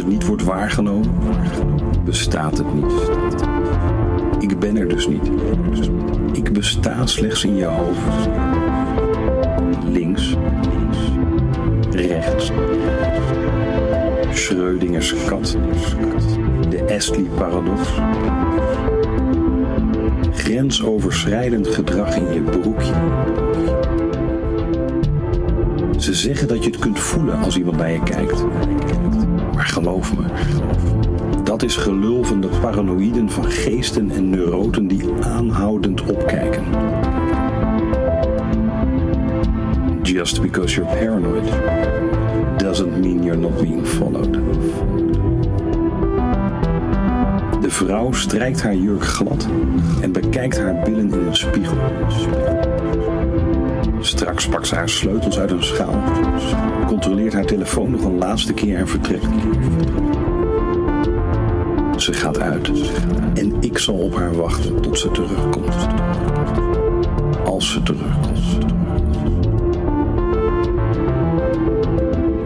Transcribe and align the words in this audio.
het 0.00 0.08
niet 0.08 0.26
wordt 0.26 0.44
waargenomen, 0.44 1.10
bestaat 2.04 2.58
het 2.58 2.74
niet. 2.74 3.10
Ik 4.38 4.58
ben 4.58 4.76
er 4.76 4.88
dus 4.88 5.08
niet. 5.08 5.30
Ik 6.32 6.52
besta 6.52 7.06
slechts 7.06 7.44
in 7.44 7.56
je 7.56 7.64
hoofd. 7.64 8.28
Links, 9.92 10.36
rechts. 11.90 12.50
Schrödingers 14.30 15.24
kat. 15.26 15.56
De 16.68 16.94
Astley-paradox. 16.96 17.88
Grensoverschrijdend 20.32 21.66
gedrag 21.66 22.16
in 22.16 22.32
je 22.32 22.40
broekje. 22.40 22.94
Ze 25.98 26.14
zeggen 26.14 26.48
dat 26.48 26.64
je 26.64 26.70
het 26.70 26.78
kunt 26.78 26.98
voelen 26.98 27.38
als 27.38 27.56
iemand 27.56 27.76
naar 27.76 27.92
je 27.92 28.02
kijkt. 28.02 28.44
Maar 29.60 29.68
geloof 29.68 30.16
me, 30.16 30.24
dat 31.44 31.62
is 31.62 31.76
gelul 31.76 32.24
van 32.24 32.40
de 32.40 32.48
paranoïden 32.60 33.30
van 33.30 33.44
geesten 33.44 34.10
en 34.10 34.30
neuroten 34.30 34.86
die 34.86 35.04
aanhoudend 35.22 36.02
opkijken. 36.02 36.64
Just 40.02 40.42
because 40.42 40.74
you're 40.74 40.96
paranoid 40.96 41.52
doesn't 42.56 42.96
mean 43.00 43.22
you're 43.22 43.40
not 43.40 43.60
being 43.60 43.86
followed. 43.86 44.32
De 47.62 47.70
vrouw 47.70 48.12
strijkt 48.12 48.62
haar 48.62 48.76
jurk 48.76 49.04
glad 49.04 49.48
en 50.00 50.12
bekijkt 50.12 50.58
haar 50.58 50.82
billen 50.84 51.12
in 51.12 51.26
een 51.26 51.36
spiegel. 51.36 51.76
Straks 54.00 54.48
pakt 54.48 54.66
ze 54.66 54.74
haar 54.74 54.88
sleutels 54.88 55.38
uit 55.38 55.50
een 55.50 55.64
schaal, 55.64 56.02
controleert 56.86 57.32
haar 57.32 57.44
telefoon 57.44 57.90
nog 57.90 58.04
een 58.04 58.18
laatste 58.18 58.52
keer 58.52 58.76
en 58.76 58.88
vertrekt. 58.88 59.26
Ze 61.96 62.12
gaat 62.12 62.40
uit 62.40 62.70
en 63.34 63.56
ik 63.60 63.78
zal 63.78 63.94
op 63.94 64.14
haar 64.14 64.34
wachten 64.34 64.80
tot 64.80 64.98
ze 64.98 65.10
terugkomt. 65.10 65.86
Als 67.44 67.72
ze 67.72 67.82
terugkomt. 67.82 68.38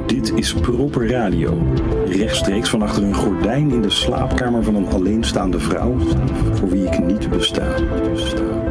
Dit 0.07 0.33
is 0.35 0.55
Proper 0.55 1.11
Radio. 1.11 1.63
Rechtstreeks 2.07 2.69
van 2.69 2.83
achter 2.83 3.03
een 3.03 3.15
gordijn 3.15 3.71
in 3.71 3.83
de 3.83 3.91
slaapkamer 3.91 4.65
van 4.65 4.75
een 4.75 4.89
alleenstaande 4.89 5.59
vrouw 5.59 5.97
voor 6.53 6.69
wie 6.69 6.87
ik 6.87 7.05
niet 7.05 7.31
besta. 7.31 7.77
I 7.77 8.64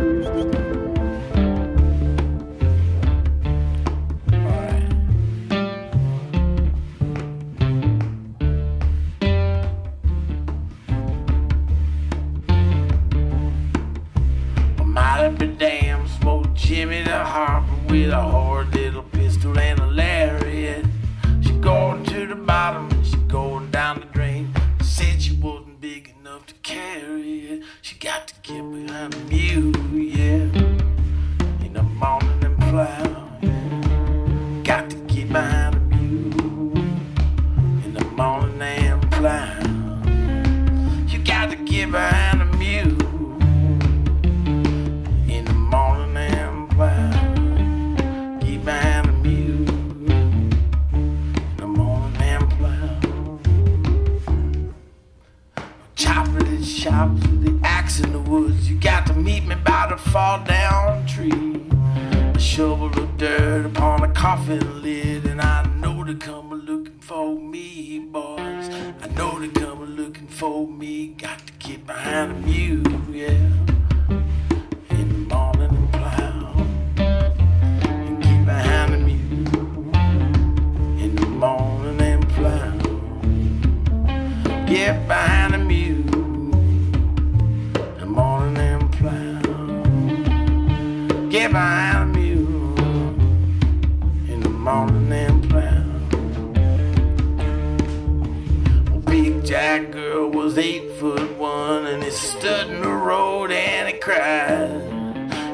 got 58.83 59.07
to 59.07 59.13
meet 59.13 59.45
me 59.45 59.55
by 59.63 59.87
the 59.89 59.95
fall 59.95 60.43
down 60.43 61.05
tree. 61.05 61.31
A 62.35 62.39
shovel 62.39 62.87
of 62.87 63.17
dirt 63.17 63.65
upon 63.65 64.03
a 64.03 64.11
coffin 64.11 64.81
lid, 64.81 65.25
and 65.25 65.41
I 65.41 65.65
know 65.77 66.03
they 66.03 66.15
come 66.15 66.51
a 66.51 66.55
looking 66.55 66.99
for 66.99 67.39
me, 67.39 67.99
boys. 67.99 68.69
I 69.01 69.07
know 69.15 69.39
they 69.39 69.47
come 69.47 69.81
a 69.81 69.85
looking 69.85 70.27
for 70.27 70.67
me. 70.67 71.07
Got 71.07 71.39
to 71.47 71.53
get 71.59 71.87
behind 71.87 72.31
the 72.31 72.47
mule, 72.47 73.01
yeah 73.09 73.63
in 81.03 81.15
the 81.15 81.27
morning 81.27 81.99
and 82.01 82.29
plow 82.29 82.73
and 84.07 84.67
get 84.67 85.07
behind 85.07 85.42
Behind 91.51 92.15
the 92.15 92.19
mule 92.19 92.79
in 94.27 94.39
the 94.39 94.49
morning 94.49 95.11
and 95.11 95.49
plow. 95.49 95.83
Big 99.05 99.45
Jack 99.45 99.91
girl 99.91 100.29
was 100.29 100.57
eight 100.57 100.93
foot 100.93 101.37
one 101.37 101.85
and 101.85 102.01
he 102.01 102.09
stood 102.09 102.69
in 102.69 102.81
the 102.81 102.89
road 102.89 103.51
and 103.51 103.87
he 103.89 103.93
cried. 103.99 104.81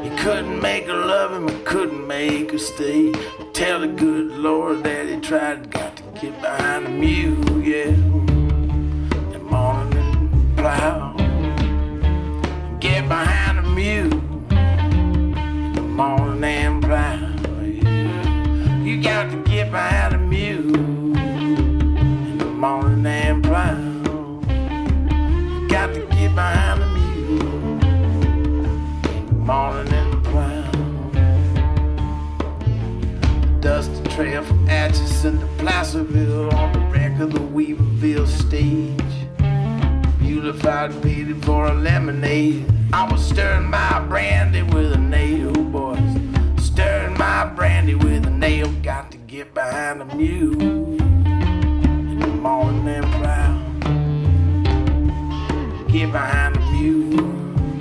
He 0.04 0.10
couldn't 0.22 0.62
make 0.62 0.86
her 0.86 0.94
love 0.94 1.34
him, 1.34 1.48
he 1.50 1.64
couldn't 1.66 2.08
make 2.08 2.52
her 2.52 2.60
stay. 2.60 3.12
Tell 3.52 3.82
the 3.82 3.88
good 3.88 4.32
Lord 4.32 4.84
that 4.84 5.10
he 5.10 5.20
tried, 5.20 5.70
got 5.72 5.98
to 5.98 6.04
get 6.22 6.40
behind 6.40 6.86
the 6.86 6.92
mule, 6.92 7.62
yeah. 7.62 7.92
The 9.34 9.40
morning 9.40 9.98
and 9.98 10.58
plow. 10.58 11.16
Get 12.80 13.08
behind 13.10 13.58
the 13.58 13.64
mule. 13.64 14.19
The 16.00 16.06
morning 16.06 16.44
and 16.46 16.82
yeah. 17.84 18.84
You 18.84 19.04
got 19.04 19.30
to 19.32 19.44
get 19.44 19.70
behind 19.70 20.14
the 20.14 20.18
mule 20.18 21.18
in 21.18 22.38
the 22.38 22.46
morning 22.46 23.06
and 23.06 23.44
plow. 23.44 23.76
Got 25.68 25.94
to 25.96 26.08
get 26.12 26.34
behind 26.36 26.82
the 26.82 26.86
mule 26.86 27.84
in 29.12 29.26
the 29.26 29.34
morning 29.34 29.94
and 29.94 30.24
plow. 30.24 30.72
Dusty 33.60 34.02
trail 34.12 34.42
from 34.46 34.70
Atchison 34.70 35.38
to 35.42 35.48
Placerville 35.58 36.56
on 36.56 36.72
the 36.72 36.80
wreck 36.80 37.20
of 37.20 37.34
the 37.34 37.40
Weaverville 37.40 38.26
stage. 38.26 39.19
And 40.42 41.04
painted 41.04 41.44
for 41.44 41.66
a 41.68 41.74
lemonade. 41.74 42.66
I 42.94 43.12
was 43.12 43.28
stirring 43.28 43.70
my 43.70 44.00
brandy 44.08 44.64
with 44.64 44.94
a 44.94 44.98
nail, 44.98 45.52
oh 45.58 45.64
boys. 45.64 46.00
Stirring 46.64 47.18
my 47.18 47.46
brandy 47.46 47.94
with 47.94 48.26
a 48.26 48.30
nail. 48.30 48.72
Got 48.82 49.12
to 49.12 49.18
get 49.18 49.54
behind 49.54 50.00
the 50.00 50.06
mule 50.06 50.62
in 50.62 52.20
the 52.20 52.28
morning 52.28 52.88
and 52.88 53.06
plow. 53.16 53.54
Get 55.90 56.12
behind 56.14 56.56
the 56.56 56.62
mule 56.72 57.20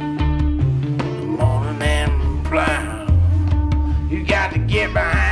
in 0.00 1.20
the 1.20 1.26
morning. 1.26 1.78
You 4.10 4.24
got 4.24 4.52
to 4.52 4.58
get 4.58 4.92
behind 4.92 5.27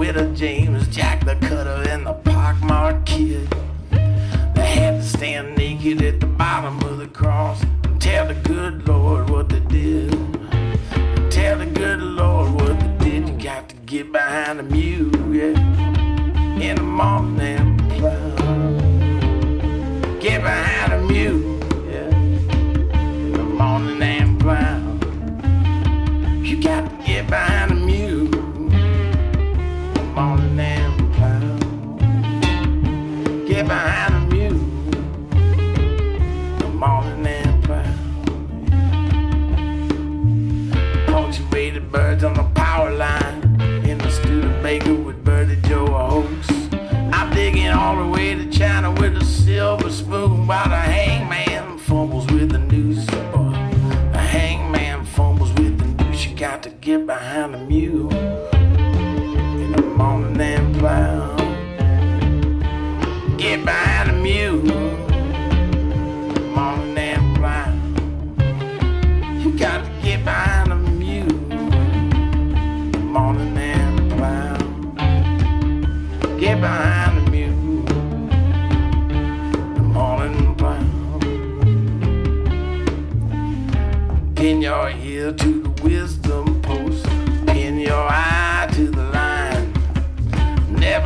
with 0.00 0.16
a 0.16 0.24
James, 0.34 0.88
Jack 0.88 1.26
the 1.26 1.36
Cutter, 1.46 1.84
and 1.90 2.06
the 2.06 2.14
pockmarked 2.14 3.04
kid. 3.04 3.46
They 3.90 4.66
had 4.66 5.02
to 5.02 5.02
stand 5.02 5.49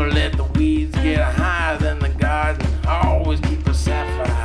Never 0.05 0.17
let 0.17 0.33
the 0.37 0.45
weeds 0.59 0.95
get 0.97 1.19
higher 1.19 1.79
than 1.79 1.99
the 1.99 2.11
garden. 2.11 2.67
Always 2.87 3.41
keep 3.41 3.67
a 3.67 3.73
sapphire 3.73 4.44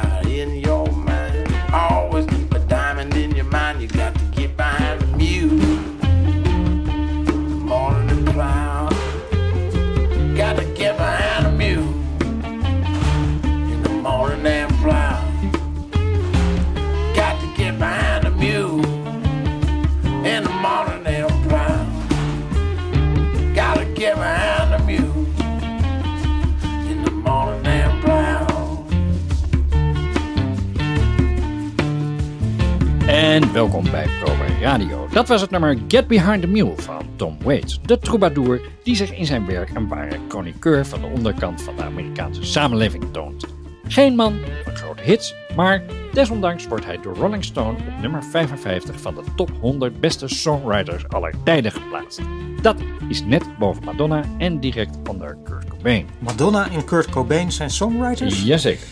welkom 33.71 33.92
bij 33.92 34.07
Prober 34.24 34.62
Radio. 34.62 35.07
Dat 35.12 35.27
was 35.27 35.42
het 35.42 35.50
nummer 35.50 35.77
Get 35.88 36.07
Behind 36.07 36.42
the 36.42 36.48
Mule 36.48 36.74
van 36.75 37.01
Tom 37.16 37.38
Waits, 37.44 37.80
de 37.81 38.00
troubadour 38.00 38.62
die 38.83 38.95
zich 38.95 39.13
in 39.13 39.25
zijn 39.25 39.45
werk 39.45 39.69
een 39.75 39.88
ware 39.88 40.18
chroniqueur 40.27 40.86
van 40.86 41.01
de 41.01 41.07
onderkant 41.07 41.62
van 41.62 41.75
de 41.75 41.83
Amerikaanse 41.83 42.44
samenleving 42.44 43.04
toont. 43.12 43.45
Geen 43.88 44.16
man 44.16 44.39
van 44.63 44.75
grote 44.75 45.04
hits, 45.04 45.36
maar 45.56 45.83
desondanks 46.13 46.68
wordt 46.68 46.86
hij 46.86 47.00
door 47.01 47.16
Rolling 47.16 47.44
Stone 47.44 47.77
op 47.77 48.01
nummer 48.01 48.24
55 48.24 49.01
van 49.01 49.16
de 49.16 49.21
top 49.36 49.51
100 49.62 50.00
beste 50.00 50.27
songwriters 50.27 51.07
aller 51.07 51.33
tijden 51.44 51.72
geplaatst. 51.72 52.19
Dat 52.62 52.75
is 53.10 53.24
net 53.24 53.57
boven 53.60 53.83
Madonna 53.83 54.24
en 54.38 54.60
direct 54.60 54.98
onder 55.10 55.38
Kurt 55.44 55.68
Cobain. 55.68 56.07
Madonna 56.19 56.69
en 56.72 56.86
Kurt 56.86 57.10
Cobain 57.10 57.51
zijn 57.51 57.69
songwriters. 57.69 58.44
Jazeker. 58.44 58.88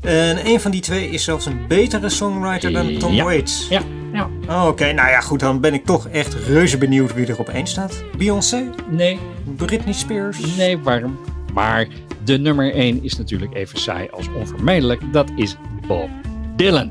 En 0.00 0.46
een 0.46 0.60
van 0.60 0.70
die 0.70 0.80
twee 0.80 1.10
is 1.10 1.24
zelfs 1.24 1.46
een 1.46 1.66
betere 1.68 2.08
songwriter 2.08 2.72
dan 2.72 2.98
Tom 2.98 3.12
Ja. 3.12 3.24
Waits. 3.24 3.68
Ja, 3.68 3.82
ja. 4.16 4.28
Oh, 4.48 4.66
Oké, 4.66 4.92
nou 4.92 5.08
ja, 5.08 5.20
goed, 5.20 5.40
dan 5.40 5.60
ben 5.60 5.74
ik 5.74 5.84
toch 5.84 6.08
echt 6.08 6.34
reuze 6.34 6.78
benieuwd 6.78 7.14
wie 7.14 7.26
er 7.26 7.38
op 7.38 7.48
één 7.48 7.66
staat. 7.66 8.04
Beyoncé? 8.16 8.70
Nee, 8.88 9.18
Britney 9.56 9.92
Spears? 9.92 10.56
Nee, 10.56 10.78
warm. 10.78 11.18
Maar 11.52 11.86
de 12.24 12.38
nummer 12.38 12.74
1 12.74 13.02
is 13.02 13.16
natuurlijk 13.16 13.54
even 13.54 13.78
saai 13.78 14.08
als 14.10 14.28
onvermijdelijk. 14.32 15.12
Dat 15.12 15.30
is 15.36 15.56
Bob 15.86 16.08
Dylan. 16.56 16.90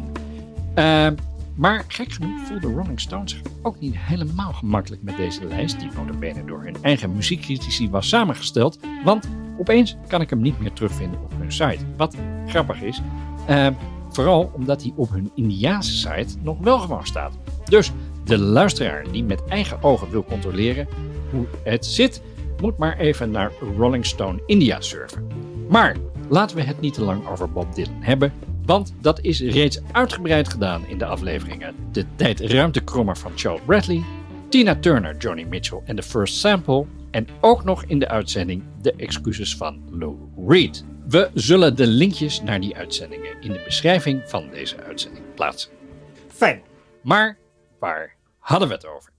Ehm, 0.74 1.16
maar 1.56 1.83
gek 1.88 2.12
genoeg 2.12 2.48
voelde 2.48 2.68
Rolling 2.68 3.00
Stones 3.00 3.31
zich 3.31 3.42
ook 3.62 3.80
niet 3.80 3.98
helemaal 3.98 4.54
gemakkelijk 4.54 5.04
met 5.04 5.18
deze 5.18 5.45
lijst, 5.45 5.80
die 5.80 5.89
notabene 5.95 6.45
door 6.45 6.63
hun 6.63 6.75
eigen 6.81 7.16
muziekcritici 7.16 7.89
was 7.89 8.10
samengesteld. 8.10 8.80
Want 9.04 9.30
opeens 9.57 9.98
kan 10.07 10.21
ik 10.21 10.30
hem 10.30 10.42
niet 10.42 10.60
meer 10.60 10.74
terugvinden 10.74 11.19
op 11.24 11.31
hun 11.38 11.51
site. 11.51 11.86
Wat 11.98 12.16
grappig 12.48 12.81
is. 12.81 13.01
Ehm, 13.48 13.74
vooral 14.16 14.52
omdat 14.54 14.82
hij 14.82 14.94
op 14.96 15.10
hun 15.10 15.32
Indiaanse 15.36 15.96
site 15.96 16.38
nog 16.42 16.58
wel 16.60 16.80
gewoon 16.80 17.06
staat. 17.06 17.34
Dus 17.66 17.92
de 18.24 18.38
luisteraar 18.40 19.06
die 19.12 19.24
met 19.24 19.46
eigen 19.46 19.84
ogen 19.84 20.10
wil 20.10 20.24
controleren 20.24 20.88
hoe 21.32 21.46
het 21.64 21.86
zit, 21.86 22.22
moet 22.62 22.78
maar 22.78 22.98
even 22.98 23.32
naar 23.32 23.52
Rolling 23.78 24.06
Stone 24.06 24.42
India 24.46 24.82
surfen. 24.82 25.28
Maar 25.70 25.96
laten 26.30 26.56
we 26.56 26.64
het 26.64 26.81
niet 26.81 26.94
te 26.94 27.04
lang 27.04 27.28
over 27.28 27.52
Bob 27.52 27.76
Dylan 27.76 28.02
hebben, 28.02 28.34
want 28.66 28.94
dat 29.02 29.22
is 29.22 29.42
reeds 29.42 29.80
uitgebreid 29.92 30.50
gedaan 30.50 30.88
in 30.88 30.98
de 30.98 31.06
afleveringen 31.06 31.76
De 31.92 32.06
Tijd-Ruimtekrommer 32.16 33.18
van 33.18 33.31
Charles 33.36 33.62
Bradley, 33.66 34.04
Tina 34.50 34.76
Turner, 34.76 35.18
Johnny 35.18 35.44
Mitchell 35.44 35.81
en 35.86 35.95
The 35.95 36.04
First 36.04 36.36
Sample 36.38 36.86
en 37.12 37.28
ook 37.42 37.64
nog 37.64 37.84
in 37.84 38.00
de 38.00 38.07
uitzending 38.07 38.64
De 38.81 38.94
Excuses 38.98 39.56
van 39.56 39.80
Lou 39.90 40.16
Reed. 40.48 40.86
We 41.07 41.30
zullen 41.33 41.76
de 41.76 41.88
linkjes 41.88 42.42
naar 42.42 42.59
die 42.59 42.76
uitzendingen 42.76 43.42
in 43.42 43.52
de 43.52 43.62
beschrijving 43.66 44.21
van 44.26 44.50
deze 44.50 44.83
uitzending 44.83 45.26
plaatsen. 45.35 45.71
Fijn. 46.28 46.62
Maar 47.02 47.38
waar 47.80 48.16
hadden 48.40 48.68
we 48.68 48.74
het 48.74 48.85
over? 48.85 49.14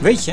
Weet 0.00 0.24
je, 0.24 0.30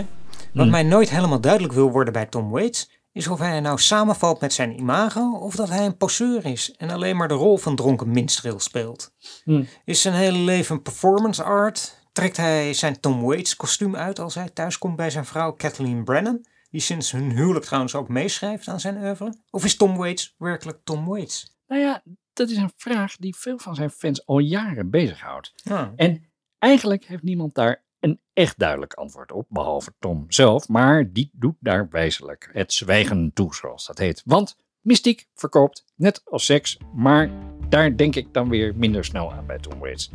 wat 0.53 0.63
Hmm. 0.63 0.69
mij 0.69 0.83
nooit 0.83 1.09
helemaal 1.09 1.41
duidelijk 1.41 1.73
wil 1.73 1.91
worden 1.91 2.13
bij 2.13 2.25
Tom 2.25 2.49
Waits, 2.49 2.89
is 3.11 3.27
of 3.27 3.39
hij 3.39 3.59
nou 3.59 3.79
samenvalt 3.79 4.39
met 4.39 4.53
zijn 4.53 4.79
imago 4.79 5.31
of 5.31 5.55
dat 5.55 5.69
hij 5.69 5.85
een 5.85 5.97
poseur 5.97 6.45
is 6.45 6.71
en 6.77 6.89
alleen 6.89 7.17
maar 7.17 7.27
de 7.27 7.33
rol 7.33 7.57
van 7.57 7.75
dronken 7.75 8.11
minstreel 8.11 8.59
speelt. 8.59 9.13
Hmm. 9.43 9.67
Is 9.85 10.01
zijn 10.01 10.13
hele 10.13 10.37
leven 10.37 10.81
performance 10.81 11.43
art? 11.43 11.99
Trekt 12.11 12.37
hij 12.37 12.73
zijn 12.73 12.99
Tom 12.99 13.21
Waits 13.21 13.55
kostuum 13.55 13.95
uit 13.95 14.19
als 14.19 14.35
hij 14.35 14.49
thuiskomt 14.49 14.95
bij 14.95 15.09
zijn 15.09 15.25
vrouw 15.25 15.51
Kathleen 15.51 16.03
Brennan, 16.03 16.45
die 16.69 16.81
sinds 16.81 17.11
hun 17.11 17.31
huwelijk 17.31 17.65
trouwens 17.65 17.95
ook 17.95 18.07
meeschrijft 18.07 18.67
aan 18.67 18.79
zijn 18.79 18.97
oeuvre? 18.97 19.35
Of 19.49 19.65
is 19.65 19.75
Tom 19.75 19.97
Waits 19.97 20.35
werkelijk 20.37 20.79
Tom 20.83 21.05
Waits? 21.05 21.55
Nou 21.67 21.81
ja, 21.81 22.03
dat 22.33 22.49
is 22.49 22.57
een 22.57 22.71
vraag 22.75 23.15
die 23.15 23.35
veel 23.35 23.57
van 23.57 23.75
zijn 23.75 23.89
fans 23.89 24.25
al 24.25 24.39
jaren 24.39 24.89
bezighoudt. 24.89 25.51
Ja. 25.55 25.93
En 25.95 26.31
eigenlijk 26.59 27.05
heeft 27.05 27.23
niemand 27.23 27.53
daar 27.53 27.83
een 28.01 28.19
echt 28.33 28.59
duidelijk 28.59 28.93
antwoord 28.93 29.31
op, 29.31 29.45
behalve 29.49 29.93
Tom 29.99 30.25
zelf, 30.27 30.67
maar 30.67 31.11
die 31.11 31.29
doet 31.33 31.55
daar 31.59 31.87
wijzelijk 31.89 32.49
het 32.53 32.73
zwijgen 32.73 33.31
toe, 33.33 33.55
zoals 33.55 33.85
dat 33.85 33.97
heet. 33.97 34.21
Want 34.25 34.55
mystiek 34.81 35.27
verkoopt, 35.33 35.85
net 35.95 36.21
als 36.25 36.45
seks, 36.45 36.77
maar 36.93 37.29
daar 37.69 37.97
denk 37.97 38.15
ik 38.15 38.33
dan 38.33 38.49
weer 38.49 38.75
minder 38.75 39.05
snel 39.05 39.33
aan 39.33 39.45
bij 39.45 39.57
Tom 39.57 39.79
Waits. 39.79 40.11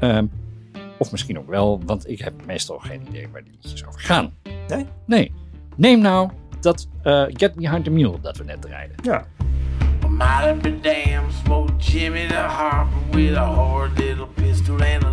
Ehm, 0.00 0.26
of 0.98 1.10
misschien 1.10 1.38
ook 1.38 1.48
wel, 1.48 1.80
want 1.84 2.08
ik 2.08 2.18
heb 2.18 2.46
meestal 2.46 2.78
geen 2.78 3.06
idee 3.08 3.28
waar 3.28 3.44
die 3.44 3.52
liedjes 3.52 3.86
over 3.86 4.00
gaan. 4.00 4.34
Nee? 4.68 4.86
Nee. 5.06 5.32
Neem 5.76 6.00
nou 6.00 6.30
dat 6.60 6.88
eh, 7.02 7.24
Get 7.28 7.54
Behind 7.54 7.84
the 7.84 7.90
Mule 7.90 8.20
dat 8.20 8.36
we 8.36 8.44
net 8.44 8.62
draaiden. 8.62 8.96
Ja. 9.02 9.26
Might 10.08 10.82
damn, 10.82 11.30
smoked 11.44 11.80
Jimmy 11.80 12.26
the 12.26 12.34
Harper 12.34 13.16
with 13.16 13.36
a 13.36 13.46
hard 13.46 13.98
little 13.98 14.26
pistol 14.26 14.82
and 14.82 15.04
a 15.04 15.10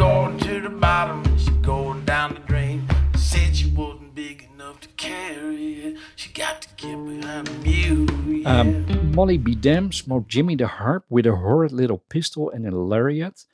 going 0.00 0.38
to 0.38 0.62
the 0.62 0.70
bottom 0.70 1.22
and 1.26 1.38
she 1.38 1.50
going 1.60 2.02
down 2.06 2.32
the 2.32 2.40
drain. 2.40 2.88
Said 3.16 3.54
she 3.54 3.68
wasn't 3.70 4.14
big 4.14 4.48
enough 4.54 4.80
to 4.80 4.88
carry 4.96 5.74
it. 5.84 5.98
She 6.16 6.32
got 6.32 6.62
to 6.62 6.68
get 6.76 6.96
behind 7.04 7.46
the 7.46 7.56
mule. 7.62 8.08
Yeah. 8.26 8.60
Um, 8.60 9.14
Molly 9.14 9.36
B. 9.36 9.54
Dam 9.54 9.92
smoked 9.92 10.28
Jimmy 10.28 10.56
the 10.56 10.68
Harp 10.68 11.04
with 11.10 11.26
a 11.26 11.36
horrid 11.36 11.72
little 11.72 11.98
pistol 12.08 12.48
and 12.50 12.66
a 12.66 12.74
lariat. 12.74 13.44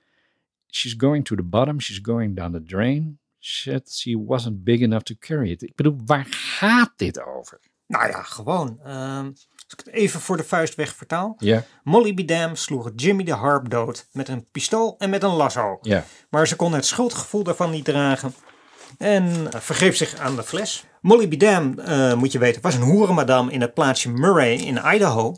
She's 0.71 0.95
going 0.95 1.25
to 1.25 1.35
the 1.35 1.43
bottom, 1.43 1.81
she's 1.81 1.99
going 1.99 2.37
down 2.37 2.53
the 2.53 2.61
drain. 2.61 3.19
Shit, 3.41 3.89
she 3.89 4.15
wasn't 4.15 4.65
big 4.65 4.83
enough 4.83 5.03
to 5.05 5.17
carry 5.17 5.51
it. 5.51 5.63
Ik 5.63 5.77
bedoel, 5.77 5.97
waar 6.07 6.27
gaat 6.31 6.93
dit 6.97 7.23
over? 7.23 7.59
Nou 7.87 8.07
ja, 8.09 8.23
gewoon. 8.23 8.79
als 8.83 9.56
ik 9.73 9.79
het 9.85 9.95
even 9.95 10.21
voor 10.21 10.37
de 10.37 10.45
vuist 10.45 10.75
weg 10.75 10.95
vertaal. 10.95 11.37
Molly 11.83 12.15
B. 12.15 12.29
Dam 12.29 12.57
sloeg 12.57 12.91
Jimmy 12.97 13.25
de 13.25 13.33
Harp 13.33 13.71
dood 13.71 14.07
met 14.13 14.29
een 14.29 14.47
pistool 14.53 14.95
en 14.99 15.11
met 15.11 15.23
een 15.23 15.35
lasso. 15.35 15.79
Maar 16.31 16.49
ze 16.49 16.57
kon 16.57 16.73
het 16.73 16.87
schuldgevoel 16.87 17.43
daarvan 17.43 17.71
niet 17.71 17.85
dragen 17.85 18.35
en 18.99 19.53
eh, 19.53 19.61
vergreep 19.61 19.95
zich 19.95 20.17
aan 20.19 20.37
de 20.37 20.43
fles. 20.43 20.85
Molly 21.01 21.29
B. 21.29 21.39
Dam, 21.41 21.79
eh, 21.79 22.15
moet 22.15 22.33
je 22.33 22.39
weten, 22.39 22.63
was 22.63 22.75
een 22.75 22.83
hoerenmadam 22.83 23.49
in 23.49 23.61
het 23.61 23.75
plaatsje 23.75 24.11
Murray 24.11 24.55
in 24.55 24.81
Idaho. 24.95 25.37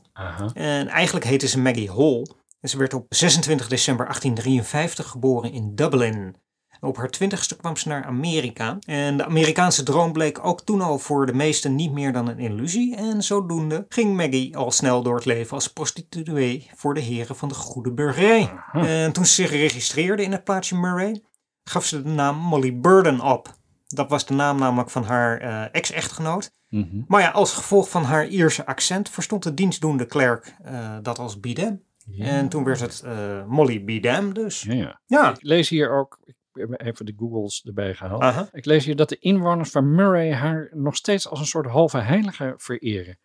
En 0.54 0.88
eigenlijk 0.88 1.26
heette 1.26 1.48
ze 1.48 1.60
Maggie 1.60 1.90
Hall. 1.90 2.26
En 2.60 2.68
ze 2.68 2.78
werd 2.78 2.94
op 2.94 3.06
26 3.08 3.68
december 3.68 4.06
1853 4.06 5.06
geboren 5.06 5.52
in 5.52 5.74
Dublin. 5.74 6.36
Op 6.80 6.96
haar 6.96 7.10
twintigste 7.10 7.56
kwam 7.56 7.76
ze 7.76 7.88
naar 7.88 8.04
Amerika. 8.04 8.78
En 8.86 9.16
de 9.16 9.24
Amerikaanse 9.24 9.82
droom 9.82 10.12
bleek 10.12 10.44
ook 10.44 10.60
toen 10.60 10.80
al 10.80 10.98
voor 10.98 11.26
de 11.26 11.34
meesten 11.34 11.74
niet 11.74 11.92
meer 11.92 12.12
dan 12.12 12.28
een 12.28 12.38
illusie. 12.38 12.96
En 12.96 13.22
zodoende 13.22 13.86
ging 13.88 14.16
Maggie 14.16 14.56
al 14.56 14.70
snel 14.70 15.02
door 15.02 15.14
het 15.14 15.24
leven 15.24 15.54
als 15.54 15.72
prostituee 15.72 16.70
voor 16.74 16.94
de 16.94 17.00
heren 17.00 17.36
van 17.36 17.48
de 17.48 17.54
goede 17.54 17.92
burgerij. 17.92 18.52
En 18.72 19.12
toen 19.12 19.26
ze 19.26 19.32
zich 19.32 19.50
registreerde 19.50 20.22
in 20.22 20.32
het 20.32 20.44
plaatsje 20.44 20.76
Murray, 20.76 21.22
gaf 21.64 21.84
ze 21.84 22.02
de 22.02 22.08
naam 22.08 22.36
Molly 22.36 22.80
Burden 22.80 23.20
op. 23.20 23.56
Dat 23.86 24.08
was 24.08 24.26
de 24.26 24.34
naam 24.34 24.58
namelijk 24.58 24.90
van 24.90 25.04
haar 25.04 25.38
eh, 25.38 25.64
ex-echtgenoot. 25.72 26.50
Mhm. 26.68 27.02
Maar 27.06 27.20
ja, 27.20 27.30
als 27.30 27.52
gevolg 27.52 27.90
van 27.90 28.04
haar 28.04 28.26
Ierse 28.26 28.66
accent 28.66 29.10
verstond 29.10 29.42
de 29.42 29.54
dienstdoende 29.54 30.06
klerk 30.06 30.54
eh, 30.64 30.96
dat 31.02 31.18
als 31.18 31.40
Bidem. 31.40 31.86
En 32.18 32.48
toen 32.48 32.64
werd 32.64 32.80
het 32.80 33.02
eh, 33.04 33.44
Molly 33.46 33.84
Bidem 33.84 34.34
dus. 34.34 34.62
Ja, 34.62 34.74
ja. 34.74 35.00
Ja, 35.06 35.30
Ik 35.30 35.42
lees 35.42 35.68
hier 35.68 35.90
ook, 35.90 36.18
ik 36.24 36.34
heb 36.58 36.80
even 36.80 37.06
de 37.06 37.14
Googles 37.16 37.62
erbij 37.66 37.94
gehaald. 37.94 38.48
Ik 38.52 38.64
lees 38.64 38.84
hier 38.84 38.96
dat 38.96 39.08
de 39.08 39.18
inwoners 39.18 39.70
van 39.70 39.94
Murray 39.94 40.32
haar 40.32 40.70
nog 40.74 40.96
steeds 40.96 41.28
als 41.28 41.40
een 41.40 41.46
soort 41.46 41.66
halve 41.66 41.98
heilige 41.98 42.54
vereren. 42.56 43.18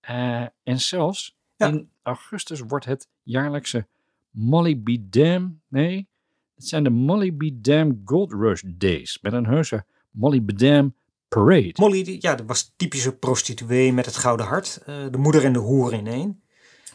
Eh, 0.00 0.44
en 0.62 0.80
zelfs 0.80 1.36
Ja. 1.56 1.66
in 1.66 1.90
augustus 2.02 2.60
wordt 2.60 2.84
het 2.84 3.08
jaarlijkse 3.22 3.86
Molly 4.30 4.82
Dam, 5.00 5.60
nee, 5.68 6.08
het 6.54 6.66
zijn 6.68 6.84
de 6.84 6.90
Molly 6.90 7.52
Dam 7.54 8.02
Gold 8.04 8.32
Rush 8.32 8.62
Days 8.66 9.18
met 9.22 9.32
een 9.32 9.46
heuse 9.46 9.84
Molly 10.10 10.42
Dam 10.44 10.94
Parade. 11.28 11.72
Molly 11.74 12.16
ja, 12.20 12.34
dat 12.34 12.46
was 12.46 12.72
typische 12.76 13.16
prostituee 13.16 13.92
met 13.92 14.06
het 14.06 14.16
gouden 14.16 14.46
hart. 14.46 14.80
eh, 14.86 15.06
de 15.10 15.18
moeder 15.18 15.44
en 15.44 15.52
de 15.52 15.58
hoer 15.58 15.92
in 15.92 16.06
één. 16.06 16.42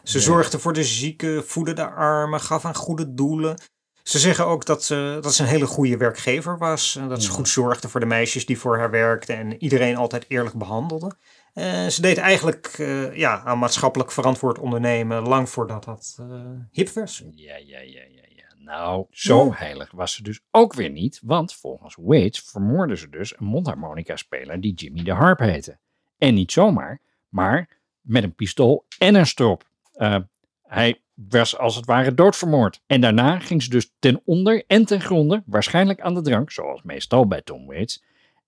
Ze 0.04 0.20
zorgde 0.20 0.60
voor 0.60 0.74
de 0.74 0.84
zieken, 0.84 1.46
voedde 1.48 1.74
de 1.74 1.90
armen, 1.90 2.40
gaf 2.40 2.66
aan 2.66 2.76
goede 2.76 3.14
doelen. 3.14 3.58
Ze 4.06 4.20
zeggen 4.20 4.46
ook 4.46 4.66
dat 4.66 4.84
ze, 4.84 5.18
dat 5.22 5.34
ze 5.34 5.44
een 5.44 5.50
hele 5.50 5.66
goede 5.66 5.98
werkgever 5.98 6.58
was. 6.58 6.96
En 6.96 7.10
dat 7.10 7.24
ze 7.24 7.30
goed 7.30 7.48
zorgde 7.50 7.90
voor 7.90 8.00
de 8.00 8.06
meisjes 8.06 8.46
die 8.46 8.60
voor 8.60 8.78
haar 8.78 8.92
werkten. 8.92 9.38
En 9.38 9.64
iedereen 9.64 9.96
altijd 9.96 10.26
eerlijk 10.28 10.56
behandelde. 10.56 11.12
En 11.54 11.92
ze 11.92 12.02
deed 12.02 12.18
eigenlijk 12.18 12.68
eh, 12.68 13.16
ja, 13.16 13.44
aan 13.44 13.60
maatschappelijk 13.60 14.12
verantwoord 14.12 14.60
ondernemen. 14.60 15.28
Lang 15.28 15.50
voordat 15.50 15.84
dat 15.84 16.18
eh, 16.20 16.26
hip 16.72 16.90
was. 16.90 17.24
Ja, 17.32 17.56
ja, 17.56 17.80
ja, 17.80 17.80
ja, 17.80 18.24
ja. 18.36 18.46
Nou, 18.58 19.06
zo 19.10 19.46
Ja. 19.46 19.52
heilig 19.56 19.92
was 19.92 20.14
ze 20.14 20.24
dus 20.24 20.40
ook 20.52 20.74
weer 20.74 20.90
niet, 20.90 21.20
want 21.24 21.54
volgens 21.54 21.98
Waits 22.02 22.40
vermoordde 22.40 22.98
ze 22.98 23.10
dus 23.10 23.40
een 23.40 23.46
mondharmonica-speler 23.46 24.62
die 24.62 24.74
Jimmy 24.74 25.04
de 25.04 25.12
Harp 25.14 25.40
heette. 25.40 25.78
En 26.18 26.34
niet 26.34 26.52
zomaar, 26.52 27.00
maar 27.30 27.68
met 28.02 28.24
een 28.24 28.36
pistool 28.36 28.86
en 28.98 29.16
een 29.16 29.28
strop. 29.28 29.64
Eh, 29.94 30.18
hij 30.64 31.02
was 31.16 31.58
als 31.58 31.76
het 31.76 31.86
ware 31.86 32.14
doodvermoord. 32.14 32.82
En 32.86 33.02
daarna 33.02 33.40
ging 33.40 33.64
ze 33.64 33.70
dus 33.70 33.94
ten 34.00 34.22
onder 34.26 34.64
en 34.68 34.86
ten 34.86 35.02
gronde, 35.02 35.44
waarschijnlijk 35.46 36.02
aan 36.02 36.14
de 36.14 36.22
drank, 36.22 36.52
zoals 36.52 36.82
meestal 36.84 37.28
bij 37.28 37.42
Tom 37.42 37.66
Waits. 37.66 38.04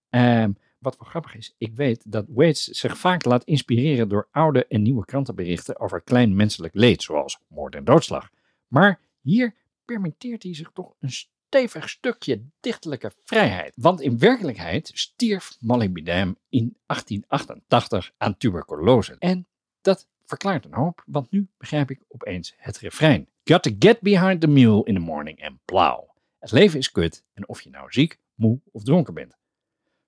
Ehm, 0.10 0.52
wat 0.80 0.98
wel 0.98 1.10
grappig 1.10 1.36
is, 1.36 1.56
ik 1.58 1.76
weet 1.76 2.12
dat 2.12 2.26
Waits 2.28 2.64
zich 2.64 2.98
vaak 2.98 3.26
laat 3.26 3.44
inspireren 3.44 4.10
door 4.10 4.28
oude 4.32 4.68
en 4.68 4.82
nieuwe 4.82 5.06
krantenberichten 5.06 5.80
over 5.80 6.02
klein 6.02 6.36
menselijk 6.36 6.74
leed, 6.74 7.04
zoals 7.04 7.40
moord 7.48 7.76
en 7.76 7.84
doodslag. 7.84 8.30
Maar 8.68 9.00
hier 9.22 9.56
permitteert 9.86 10.44
hij 10.44 10.56
zich 10.56 10.72
toch 10.74 10.94
een 11.00 11.12
stevig 11.48 11.90
stukje 11.90 12.42
dichtelijke 12.60 13.12
vrijheid. 13.24 13.74
Want 13.76 14.02
in 14.02 14.20
werkelijkheid 14.20 14.92
stierf 14.94 15.58
Molly 15.60 15.92
Bidam 15.92 16.38
in 16.50 16.78
1888 16.86 18.12
aan 18.18 18.38
tuberculose. 18.38 19.16
En 19.20 19.48
dat 19.82 20.08
verklaart 20.28 20.66
een 20.66 20.74
hoop, 20.74 21.04
want 21.06 21.32
nu 21.32 21.48
begrijp 21.58 21.92
ik 21.92 22.00
opeens 22.08 22.54
het 22.58 22.78
refrein. 22.78 23.28
Got 23.44 23.64
to 23.64 23.72
get 23.80 24.02
behind 24.02 24.42
the 24.42 24.48
mule 24.48 24.86
in 24.86 24.94
the 24.94 25.00
morning 25.00 25.46
and 25.46 25.66
plow. 25.66 26.10
Het 26.40 26.52
leven 26.52 26.80
is 26.80 26.92
kut 26.92 27.24
en 27.34 27.48
of 27.48 27.62
je 27.62 27.70
nou 27.70 27.92
ziek, 27.92 28.20
moe 28.36 28.60
of 28.72 28.84
dronken 28.84 29.14
bent. 29.14 29.38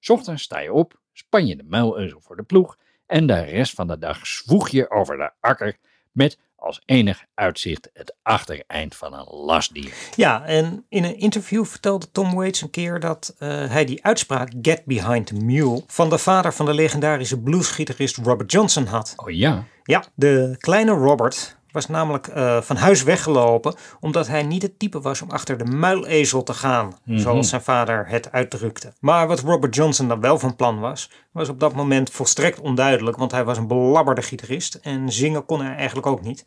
Ochtends 0.07 0.43
sta 0.43 0.59
je 0.59 0.73
op, 0.73 0.99
span 1.11 1.47
je 1.47 1.55
de 1.55 1.63
muileuzel 1.63 2.21
voor 2.21 2.35
de 2.35 2.43
ploeg 2.43 2.77
en 3.05 3.27
de 3.27 3.41
rest 3.41 3.73
van 3.73 3.87
de 3.87 3.97
dag 3.97 4.27
zwoeg 4.27 4.69
je 4.69 4.89
over 4.89 5.17
de 5.17 5.31
akker 5.39 5.77
met 6.11 6.39
als 6.59 6.81
enig 6.85 7.23
uitzicht 7.33 7.89
het 7.93 8.15
achtereind 8.21 8.95
van 8.95 9.13
een 9.13 9.27
lastdier. 9.29 9.93
Ja, 10.15 10.45
en 10.45 10.85
in 10.89 11.03
een 11.03 11.19
interview 11.19 11.65
vertelde 11.65 12.11
Tom 12.11 12.35
Waits 12.35 12.61
een 12.61 12.69
keer 12.69 12.99
dat 12.99 13.35
eh, 13.37 13.49
hij 13.49 13.85
die 13.85 14.05
uitspraak 14.05 14.51
Get 14.61 14.85
Behind 14.85 15.27
the 15.27 15.35
Mule 15.35 15.83
van 15.87 16.09
de 16.09 16.17
vader 16.17 16.53
van 16.53 16.65
de 16.65 16.73
legendarische 16.73 17.39
bluesgitarist 17.39 18.17
Robert 18.17 18.51
Johnson 18.51 18.85
had. 18.85 19.13
Oh 19.15 19.31
ja, 19.31 19.63
Ja, 19.83 20.03
de 20.15 20.55
kleine 20.59 20.91
Robert 20.91 21.57
was 21.71 21.87
namelijk 21.87 22.27
eh, 22.27 22.61
van 22.61 22.75
huis 22.75 23.03
weggelopen 23.03 23.75
omdat 23.99 24.27
hij 24.27 24.43
niet 24.43 24.61
het 24.61 24.79
type 24.79 25.01
was 25.01 25.21
om 25.21 25.29
achter 25.29 25.57
de 25.57 25.65
muilezel 25.65 26.43
te 26.43 26.53
gaan, 26.53 26.93
Mhm. 27.03 27.19
zoals 27.19 27.49
zijn 27.49 27.61
vader 27.61 28.07
het 28.07 28.31
uitdrukte. 28.31 28.93
Maar 28.99 29.27
wat 29.27 29.39
Robert 29.39 29.75
Johnson 29.75 30.07
dan 30.07 30.19
wel 30.19 30.39
van 30.39 30.55
plan 30.55 30.79
was, 30.79 31.11
was 31.31 31.49
op 31.49 31.59
dat 31.59 31.73
moment 31.75 32.09
volstrekt 32.11 32.59
onduidelijk, 32.59 33.17
want 33.17 33.31
hij 33.31 33.43
was 33.45 33.57
een 33.57 33.67
belabberde 33.67 34.21
gitarist 34.21 34.75
en 34.75 35.11
zingen 35.11 35.45
kon 35.45 35.61
hij 35.61 35.75
eigenlijk 35.75 36.07
ook 36.07 36.21
niet. 36.21 36.43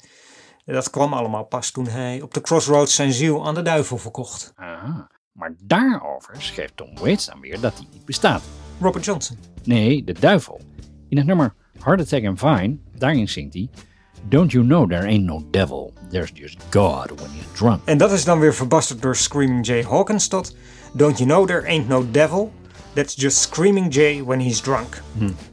Dat 0.65 0.91
kwam 0.91 1.13
allemaal 1.13 1.45
pas 1.45 1.71
toen 1.71 1.87
hij 1.87 2.21
op 2.21 2.35
de 2.35 2.41
Crossroads 2.41 2.95
zijn 2.95 3.13
ziel 3.13 3.47
aan 3.47 3.55
de 3.55 3.63
duivel 3.63 3.99
verkocht. 3.99 4.53
aha. 4.57 5.09
Maar 5.33 5.55
daarover 5.63 6.35
schreef 6.39 6.71
Tom 6.75 6.95
Waits 7.01 7.27
dan 7.27 7.41
weer 7.41 7.61
dat 7.61 7.75
hij 7.77 7.87
niet 7.93 8.05
bestaat. 8.05 8.43
Robert 8.81 9.05
Johnson. 9.05 9.39
Nee, 9.65 10.05
de 10.05 10.13
duivel. 10.13 10.61
In 11.09 11.17
het 11.17 11.27
nummer 11.27 11.55
Heart 11.79 12.01
Attack 12.01 12.27
and 12.27 12.39
Fine, 12.39 12.77
daarin 12.97 13.29
zingt 13.29 13.55
hij... 13.55 13.69
Don't 14.29 14.53
you 14.53 14.65
know 14.65 14.89
there 14.89 15.07
ain't 15.07 15.25
no 15.25 15.43
devil, 15.51 15.93
there's 16.11 16.31
just 16.35 16.57
God 16.71 17.11
when 17.11 17.31
you're 17.35 17.53
drunk. 17.55 17.81
En 17.85 17.99
dat 17.99 18.13
is 18.13 18.25
dan 18.25 18.39
weer 18.39 18.55
verbasterd 18.55 19.03
door 19.03 19.17
Screaming 19.17 19.67
Jay 19.67 19.83
Hawkins 19.83 20.29
tot 20.29 20.57
Don't 20.93 21.19
you 21.19 21.29
know 21.31 21.47
there 21.47 21.67
ain't 21.67 21.89
no 21.89 22.05
devil? 22.11 22.53
That's 22.95 23.15
just 23.15 23.37
Screaming 23.39 23.95
Jay 23.95 24.23
when 24.25 24.41
he's 24.41 24.61
drunk. 24.61 25.03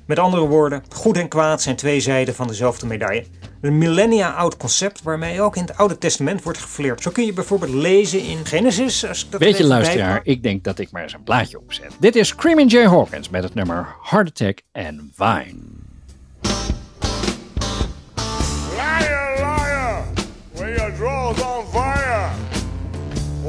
Met 0.05 0.19
andere 0.19 0.47
woorden, 0.47 0.83
goed 0.89 1.17
en 1.17 1.27
kwaad 1.27 1.61
zijn 1.61 1.75
twee 1.75 1.99
zijden 1.99 2.35
van 2.35 2.47
dezelfde 2.47 2.85
medaille. 2.85 3.25
Een 3.61 3.77
millennia 3.77 4.31
oud 4.31 4.57
concept 4.57 5.01
waarmee 5.03 5.41
ook 5.41 5.55
in 5.55 5.61
het 5.61 5.77
Oude 5.77 5.97
Testament 5.97 6.43
wordt 6.43 6.59
gefleerd. 6.59 7.01
Zo 7.01 7.11
kun 7.11 7.25
je 7.25 7.33
bijvoorbeeld 7.33 7.71
lezen 7.71 8.21
in 8.23 8.45
Genesis. 8.45 9.07
Als 9.07 9.25
ik 9.25 9.31
dat 9.31 9.39
Weet 9.41 9.57
je 9.57 9.65
luisteraar, 9.65 10.19
ik 10.23 10.43
denk 10.43 10.63
dat 10.63 10.79
ik 10.79 10.91
maar 10.91 11.03
eens 11.03 11.13
een 11.13 11.23
plaatje 11.23 11.59
opzet. 11.59 11.91
Dit 11.99 12.15
is 12.15 12.27
Screaming 12.27 12.71
Jay 12.71 12.87
Hawkins 12.87 13.29
met 13.29 13.43
het 13.43 13.53
nummer 13.53 13.95
Heart 14.01 14.27
Attack 14.27 14.61
and 14.71 15.01
Vine. 15.13 15.55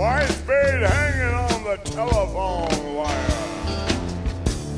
White 0.01 0.29
spade 0.29 0.81
hanging 0.81 1.35
on 1.35 1.63
the 1.63 1.77
telephone 1.85 2.95
wire. 2.95 3.37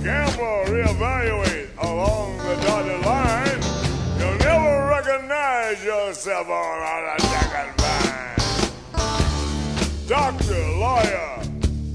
Gambler, 0.03 0.65
reevaluate 0.67 1.69
along 1.81 2.39
the 2.39 2.57
dotted 2.67 3.07
line. 3.07 3.63
You'll 4.19 4.37
never 4.39 4.89
recognize 4.89 5.85
yourself 5.85 6.49
on 6.49 6.83
a 7.07 7.21
second 7.21 7.71
vine. 7.79 8.41
Doctor, 10.09 10.61
lawyer, 10.81 11.45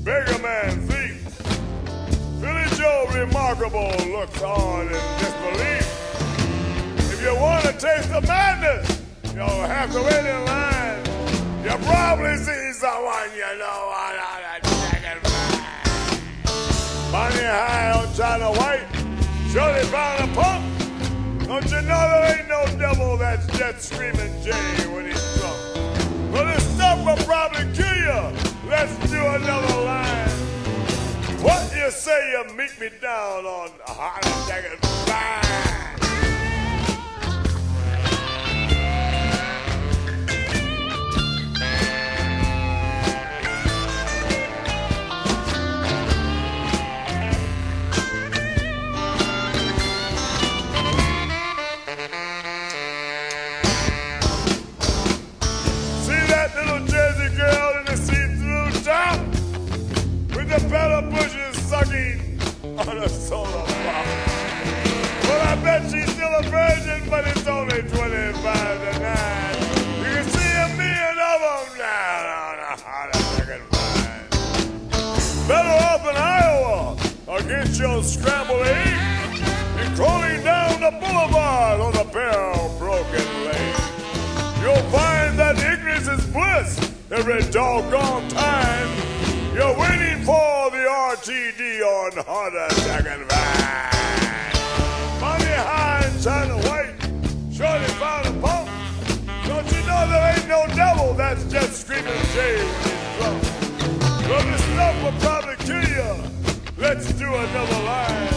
beggar 0.06 0.40
man, 0.42 0.88
thief. 0.88 1.28
Billy 2.40 2.70
Joe, 2.78 3.08
remarkable, 3.14 3.92
looks 4.10 4.42
on 4.42 4.88
in 4.88 4.94
disbelief. 5.20 5.86
If 7.12 7.22
you 7.22 7.36
want 7.36 7.66
to 7.66 7.74
taste 7.74 8.10
the 8.10 8.22
madness, 8.22 9.02
you'll 9.36 9.68
have 9.68 9.92
to 9.92 10.02
wait 10.02 10.26
in 10.26 10.46
line. 10.46 10.77
You 11.68 11.76
probably 11.80 12.38
see 12.38 12.72
someone 12.72 13.30
you 13.36 13.58
know 13.60 13.92
on 13.92 14.16
a 14.16 14.68
second 14.70 15.22
line. 15.22 16.22
Money 17.12 17.44
high 17.44 17.92
on 17.92 18.08
China 18.16 18.52
White, 18.54 18.88
surely 19.52 19.84
found 19.88 20.32
a 20.32 20.34
pump. 20.34 20.64
Don't 21.46 21.66
you 21.66 21.82
know 21.82 22.04
there 22.08 22.40
ain't 22.40 22.48
no 22.48 22.66
devil 22.80 23.18
that's 23.18 23.46
just 23.58 23.82
screaming 23.82 24.32
Jay 24.42 24.88
when 24.88 25.08
he's 25.08 25.40
drunk? 25.40 26.32
Well, 26.32 26.46
this 26.46 26.64
stuff 26.74 27.06
will 27.06 27.26
probably 27.26 27.66
kill 27.74 27.98
you. 27.98 28.70
Let's 28.70 28.96
do 29.12 29.20
another 29.20 29.82
line. 29.84 30.30
What 31.44 31.70
you 31.76 31.92
say 31.92 32.32
you 32.32 32.46
meet 32.56 32.80
me 32.80 32.92
down 33.02 33.46
on 33.46 33.72
a 33.86 33.92
heart 33.92 34.26
attack 34.26 34.64
and 34.72 35.47
on 62.88 62.98
her 62.98 63.10
soul 63.10 63.46
of 63.46 63.68
Well, 63.68 65.42
I 65.42 65.56
bet 65.62 65.92
she's 65.92 66.10
still 66.14 66.34
a 66.36 66.44
virgin, 66.44 67.10
but 67.10 67.28
it's 67.28 67.46
only 67.46 67.82
25 67.82 67.94
to 67.94 69.00
9. 69.00 69.58
You 70.00 70.12
can 70.16 70.24
see 70.30 70.52
a 70.56 70.68
million 70.78 71.18
of 71.20 71.40
them 71.42 71.68
now. 71.78 72.48
on 72.48 72.60
a 72.60 72.80
hot 72.80 73.12
the 73.12 73.20
fucking 73.20 73.66
Better 75.48 75.76
off 75.86 76.04
in 76.10 76.16
Iowa 76.16 76.96
or 77.28 77.40
get 77.42 77.78
your 77.78 78.04
scrambled 78.04 78.66
egg. 78.66 79.42
You're 79.78 79.96
crawling 79.98 80.44
down 80.44 80.80
the 80.80 80.92
boulevard 80.92 81.82
on 81.82 81.96
a 81.98 82.06
barrel-broken 82.06 83.28
lane. 83.46 83.76
You'll 84.62 84.90
find 84.92 85.38
that 85.38 85.58
ignorance 85.58 86.08
is 86.08 86.26
bliss 86.28 86.80
every 87.12 87.42
doggone 87.52 88.30
time. 88.30 89.17
You're 89.58 89.76
waiting 89.76 90.22
for 90.22 90.70
the 90.70 90.86
RTD 90.86 91.82
on 91.82 92.12
attack 92.20 93.08
and 93.08 93.26
vine. 93.26 94.54
Money 95.20 95.46
high 95.46 96.06
and 96.06 96.64
white, 96.64 96.94
surely 97.52 97.88
found 97.98 98.28
a 98.28 98.32
pump. 98.40 98.70
Don't 99.48 99.66
you 99.72 99.82
know 99.88 100.08
there 100.12 100.38
ain't 100.38 100.48
no 100.48 100.68
devil 100.76 101.16
that's 101.16 101.44
just 101.46 101.82
screaming 101.82 102.06
when 102.06 102.20
he's 102.20 102.70
drunk? 103.18 103.42
Well, 104.30 104.46
this 104.46 104.62
stuff 104.62 104.96
will 105.02 105.20
probably 105.22 105.56
kill 105.66 105.86
you. 105.90 106.10
Let's 106.78 107.12
do 107.14 107.26
another 107.26 107.82
line. 107.84 108.30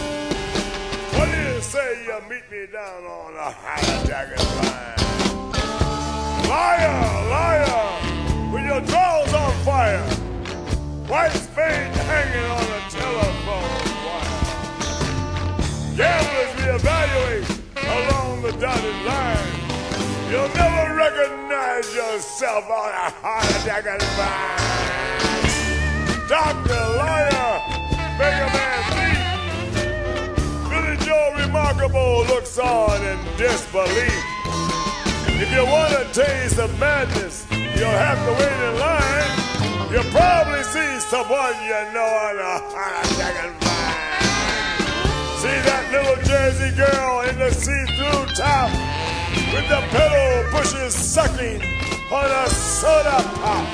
What 1.13 1.29
do 1.29 1.37
you 1.39 1.61
say 1.61 2.03
you 2.03 2.19
meet 2.31 2.49
me 2.49 2.65
down 2.73 3.03
on 3.03 3.35
a 3.35 3.53
attack 4.01 4.27
and 4.35 4.47
vine? 4.57 4.97
Liar, 6.49 7.29
liar, 7.29 8.51
with 8.51 8.65
your 8.65 8.81
drawers 8.81 9.33
on 9.35 9.53
fire. 9.63 10.20
White 11.11 11.33
spade 11.33 11.91
hanging 12.07 12.47
on 12.49 12.63
a 12.63 12.79
telephone 12.89 13.83
wire. 14.07 14.31
Gamblers 15.97 16.51
reevaluate 16.55 17.51
along 17.75 18.41
the 18.43 18.53
dotted 18.53 18.95
line. 19.03 19.51
You'll 20.31 20.47
never 20.55 20.95
recognize 20.95 21.93
yourself 21.93 22.63
on 22.63 22.91
a 22.91 23.11
heart 23.19 23.43
attack 23.43 23.85
and. 23.87 23.99
Doctor, 26.29 26.81
liar, 26.95 27.59
make 28.17 28.39
a 28.39 28.49
man 28.55 28.79
think. 28.95 29.19
Billy 30.69 30.95
Joe 31.05 31.35
Remarkable 31.35 32.23
looks 32.27 32.57
on 32.57 33.03
in 33.03 33.19
disbelief. 33.35 34.15
If 35.27 35.51
you 35.51 35.65
want 35.65 35.91
to 35.91 36.05
taste 36.13 36.55
the 36.55 36.69
madness, 36.79 37.45
you'll 37.51 37.99
have 37.99 38.17
to 38.25 38.31
wait 38.31 38.69
in 38.69 38.79
line. 38.79 39.40
You'll 39.91 40.03
probably 40.03 40.63
see 40.63 40.99
someone 41.01 41.53
you 41.67 41.75
know 41.91 42.07
on 42.07 42.39
a 42.39 42.63
and 42.63 43.51
vine. 43.59 44.31
See 45.35 45.59
that 45.67 45.83
little 45.91 46.15
Jersey 46.23 46.71
girl 46.79 47.27
in 47.27 47.35
the 47.35 47.51
see-through 47.51 48.23
top 48.39 48.71
with 49.51 49.67
the 49.67 49.83
pedal 49.91 50.47
pushes 50.55 50.95
sucking 50.95 51.59
on 52.07 52.23
a 52.23 52.49
soda 52.49 53.19
pop. 53.35 53.67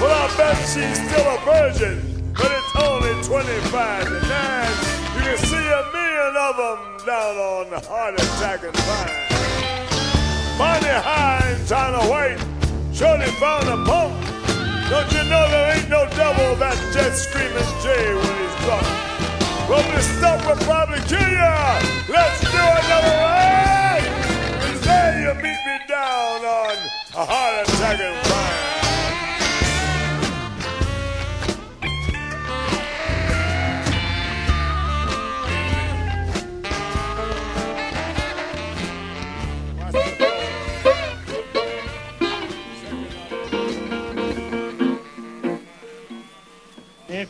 Well, 0.00 0.16
I 0.16 0.32
bet 0.38 0.56
she's 0.64 0.96
still 0.96 1.28
a 1.28 1.36
virgin, 1.44 2.32
but 2.32 2.48
it's 2.48 2.72
only 2.80 3.12
25 3.28 4.04
to 4.08 4.20
9. 4.24 4.72
You 5.12 5.22
can 5.28 5.36
see 5.44 5.60
a 5.60 5.82
million 5.92 6.32
of 6.40 6.56
them 6.56 7.04
down 7.04 7.36
on 7.36 7.68
the 7.68 7.80
heart 7.86 8.14
attack 8.14 8.64
and 8.64 8.76
vine. 8.88 10.56
Money 10.56 10.88
high 10.88 11.52
and 11.52 11.68
China 11.68 12.00
white, 12.08 12.40
surely 12.94 13.26
found 13.36 13.68
a 13.68 13.84
pump. 13.84 14.33
from 19.74 19.92
the 19.92 20.00
Stump 20.02 20.48
Republic, 20.48 21.02
Kenya. 21.08 21.80
Let's 22.08 22.43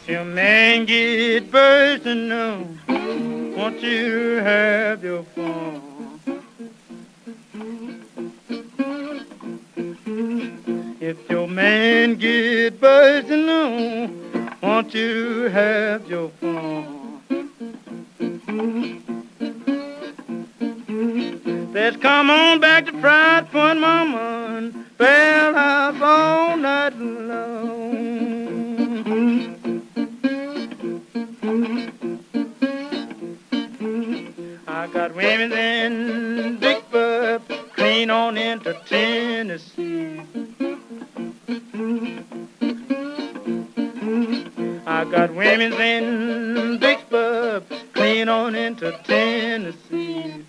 If 0.06 0.10
your 0.10 0.24
man 0.26 0.84
get 0.84 1.50
bursting 1.50 2.28
now, 2.28 2.66
won't 3.56 3.80
you 3.80 4.36
have 4.36 5.02
your 5.02 5.22
fun? 5.22 5.80
If 11.00 11.30
your 11.30 11.48
man 11.48 12.16
get 12.16 12.78
bursting 12.78 13.46
now, 13.46 14.10
won't 14.62 14.92
you 14.92 15.48
have 15.48 16.06
your 16.06 16.28
fun? 16.28 17.22
Let's 21.72 21.96
come 21.96 22.28
on 22.28 22.60
back 22.60 22.84
to 22.84 22.92
Pride 22.92 23.50
Point, 23.50 23.80
Mama, 23.80 24.48
and 24.58 24.98
Bell 24.98 25.54
House 25.54 26.02
all 26.02 26.58
night 26.58 26.94
long. 26.98 27.13
Women 35.24 35.52
in 35.52 36.58
Bub, 36.92 37.42
clean 37.74 38.10
on 38.10 38.37
into 38.37 38.74
Tennessee. 38.87 40.20
I 44.87 45.04
got 45.10 45.34
women 45.34 45.72
in 45.72 46.78
Bub, 47.08 47.64
clean 47.94 48.28
on 48.28 48.54
into 48.54 48.92
Tennessee. 49.04 50.44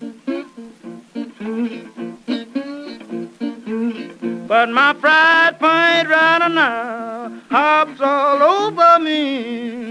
But 4.46 4.68
my 4.68 4.92
fried 5.00 5.58
point 5.58 6.08
right 6.10 6.48
now 6.48 7.32
hops 7.48 8.00
all 8.02 8.42
over 8.42 8.98
me. 9.02 9.85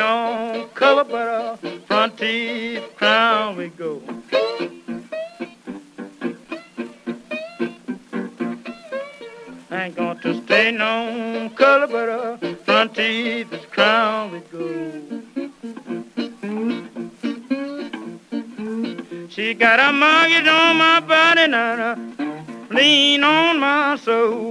No 0.00 0.66
color, 0.72 1.04
but 1.04 1.28
a 1.28 1.80
front 1.86 2.16
teeth 2.16 2.82
crown 2.96 3.56
we 3.58 3.68
go. 3.68 4.00
Ain't 9.70 9.94
going 9.94 10.18
to 10.24 10.30
stay 10.42 10.70
no 10.70 11.50
color, 11.54 11.86
but 11.86 12.08
a 12.08 12.56
front 12.64 12.94
teeth 12.94 13.52
is 13.52 13.66
crown 13.66 14.32
we 14.32 14.40
go. 14.54 14.66
She 19.28 19.52
got 19.52 19.78
a 19.86 19.92
mortgage 19.92 20.48
on 20.60 20.76
my 20.84 21.00
body 21.00 21.46
now, 21.46 21.92
a 21.92 22.74
lean 22.74 23.22
on 23.22 23.60
my 23.60 23.96
soul. 23.96 24.49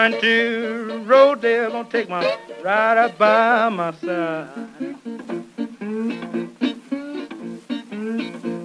I'm 0.00 0.12
going 0.12 0.22
to 0.22 1.04
Rodale, 1.06 1.72
gonna 1.72 1.88
take 1.90 2.08
my 2.08 2.24
rider 2.62 3.12
by 3.18 3.68
my 3.68 3.92
side. 3.92 4.48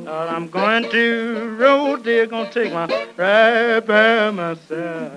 But 0.05 0.29
I'm 0.29 0.47
going 0.47 0.89
to 0.91 1.57
Rodale, 1.59 2.29
gonna 2.29 2.49
take 2.49 2.71
my 2.71 2.87
ride 3.17 3.85
by 3.85 4.31
my 4.31 4.53
side. 4.53 5.11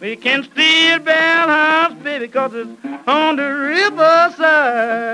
We 0.00 0.16
can 0.16 0.42
steal 0.42 0.98
Bell 0.98 1.48
House, 1.48 1.94
baby, 2.02 2.26
cause 2.26 2.52
it's 2.52 2.68
on 3.06 3.36
the 3.36 3.48
riverside. 3.48 5.12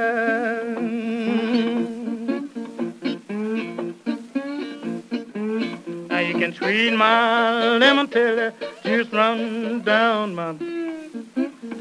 Can 6.39 6.55
squeeze 6.55 6.93
my 6.93 7.79
lemon 7.79 8.07
till 8.07 8.37
the 8.37 8.55
juice 8.85 9.13
run 9.13 9.83
down 9.83 10.35
my 10.37 10.55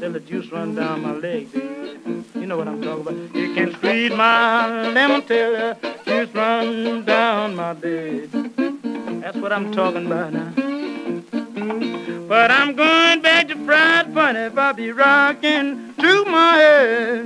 till 0.00 0.12
the 0.12 0.20
juice 0.20 0.50
run 0.50 0.74
down 0.74 1.02
my 1.02 1.12
leg, 1.12 1.52
baby. 1.52 2.24
You 2.34 2.46
know 2.46 2.56
what 2.56 2.66
I'm 2.66 2.82
talking 2.82 3.02
about. 3.02 3.34
You 3.36 3.54
can 3.54 3.72
squeeze 3.74 4.10
my 4.10 4.90
lemon 4.90 5.22
till 5.22 5.52
the 5.52 5.76
juice 6.04 6.34
run 6.34 7.04
down 7.04 7.54
my 7.54 7.72
bed. 7.72 8.30
That's 9.22 9.36
what 9.36 9.52
I'm 9.52 9.70
talking 9.70 10.06
about 10.06 10.32
now. 10.32 10.52
But 12.26 12.50
I'm 12.50 12.74
going 12.74 13.22
back 13.22 13.48
to 13.48 13.56
Fried 13.64 14.12
Bunny 14.12 14.40
if 14.40 14.58
I 14.58 14.72
be 14.72 14.90
rocking 14.90 15.94
to 15.98 16.24
my 16.24 16.56
head. 16.56 17.24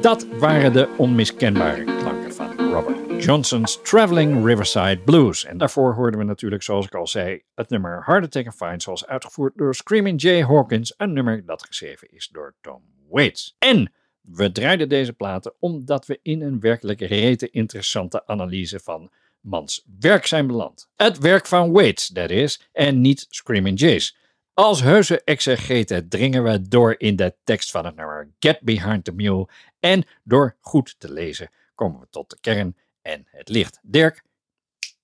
Dat 0.00 0.26
waren 0.38 0.72
de 0.72 0.88
onmiskenbare 0.96 1.84
klanken 1.84 2.34
van 2.34 2.70
Robert 2.72 3.05
Johnson's 3.18 3.80
Traveling 3.82 4.44
Riverside 4.44 4.98
Blues. 5.04 5.44
En 5.44 5.58
daarvoor 5.58 5.94
hoorden 5.94 6.20
we 6.20 6.26
natuurlijk, 6.26 6.62
zoals 6.62 6.86
ik 6.86 6.94
al 6.94 7.06
zei, 7.06 7.42
het 7.54 7.68
nummer 7.70 8.02
Hard 8.04 8.24
Attack 8.24 8.46
and 8.46 8.54
Fine, 8.54 8.80
zoals 8.80 9.06
uitgevoerd 9.06 9.52
door 9.56 9.74
Screaming 9.74 10.22
Jay 10.22 10.42
Hawkins, 10.42 10.94
een 10.96 11.12
nummer 11.12 11.46
dat 11.46 11.62
geschreven 11.62 12.08
is 12.10 12.28
door 12.28 12.54
Tom 12.60 12.82
Waits. 13.10 13.56
En 13.58 13.92
We 14.20 14.52
draaiden 14.52 14.88
deze 14.88 15.12
platen 15.12 15.54
omdat 15.58 16.06
we 16.06 16.18
in 16.22 16.42
een 16.42 16.60
werkelijk 16.60 17.00
rete 17.00 17.50
interessante 17.50 18.26
analyse 18.26 18.80
van 18.80 19.10
mans 19.40 19.84
werk 20.00 20.26
zijn 20.26 20.46
beland. 20.46 20.88
Het 20.96 21.18
werk 21.18 21.46
van 21.46 21.72
Waits, 21.72 22.08
dat 22.08 22.30
is, 22.30 22.68
en 22.72 23.00
niet 23.00 23.26
Screaming 23.28 23.78
Jays. 23.78 24.16
Als 24.54 24.82
heuse 24.82 25.22
exegeten 25.24 26.08
dringen 26.08 26.42
we 26.44 26.68
door 26.68 26.94
in 26.98 27.16
de 27.16 27.34
tekst 27.44 27.70
van 27.70 27.84
het 27.84 27.96
nummer 27.96 28.30
Get 28.38 28.60
Behind 28.60 29.04
the 29.04 29.12
Mule 29.12 29.48
en 29.80 30.04
door 30.24 30.56
goed 30.60 30.94
te 30.98 31.12
lezen 31.12 31.50
komen 31.76 32.00
we 32.00 32.06
tot 32.10 32.30
de 32.30 32.36
kern 32.40 32.76
en 33.06 33.26
het 33.30 33.48
licht. 33.48 33.78
Dirk, 33.82 34.22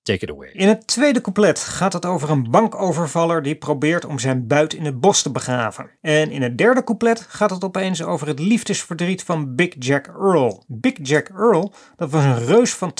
take 0.02 0.24
it 0.24 0.30
away. 0.30 0.50
In 0.52 0.68
het 0.68 0.86
tweede 0.86 1.20
couplet 1.20 1.58
gaat 1.58 1.92
het 1.92 2.06
over 2.06 2.30
een 2.30 2.50
bankovervaller 2.50 3.42
die 3.42 3.56
probeert 3.56 4.04
om 4.04 4.18
zijn 4.18 4.46
buit 4.46 4.74
in 4.74 4.84
het 4.84 5.00
bos 5.00 5.22
te 5.22 5.30
begraven. 5.30 5.90
En 6.00 6.30
in 6.30 6.42
het 6.42 6.58
derde 6.58 6.84
couplet 6.84 7.20
gaat 7.20 7.50
het 7.50 7.64
opeens 7.64 8.02
over 8.02 8.26
het 8.26 8.38
liefdesverdriet 8.38 9.22
van 9.22 9.54
Big 9.54 9.74
Jack 9.78 10.06
Earl. 10.06 10.64
Big 10.66 10.92
Jack 11.02 11.28
Earl, 11.28 11.72
dat 11.96 12.10
was 12.10 12.24
een 12.24 12.44
reus 12.44 12.74
van 12.74 12.94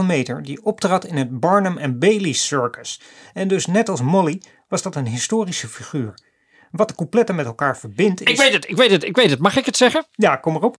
2,5 0.00 0.04
meter 0.06 0.42
die 0.42 0.64
optrad 0.64 1.04
in 1.04 1.16
het 1.16 1.40
Barnum 1.40 1.78
and 1.78 1.98
Bailey 1.98 2.32
Circus. 2.32 3.00
En 3.32 3.48
dus 3.48 3.66
net 3.66 3.88
als 3.88 4.02
Molly 4.02 4.42
was 4.68 4.82
dat 4.82 4.96
een 4.96 5.06
historische 5.06 5.68
figuur. 5.68 6.14
Wat 6.70 6.88
de 6.88 6.94
coupletten 6.94 7.34
met 7.34 7.46
elkaar 7.46 7.78
verbindt 7.78 8.20
is... 8.20 8.30
Ik 8.30 8.36
weet 8.36 8.52
het, 8.52 8.68
ik 8.68 8.76
weet 8.76 8.90
het, 8.90 9.04
ik 9.04 9.16
weet 9.16 9.30
het. 9.30 9.38
Mag 9.38 9.56
ik 9.56 9.66
het 9.66 9.76
zeggen? 9.76 10.06
Ja, 10.10 10.36
kom 10.36 10.56
erop. 10.56 10.76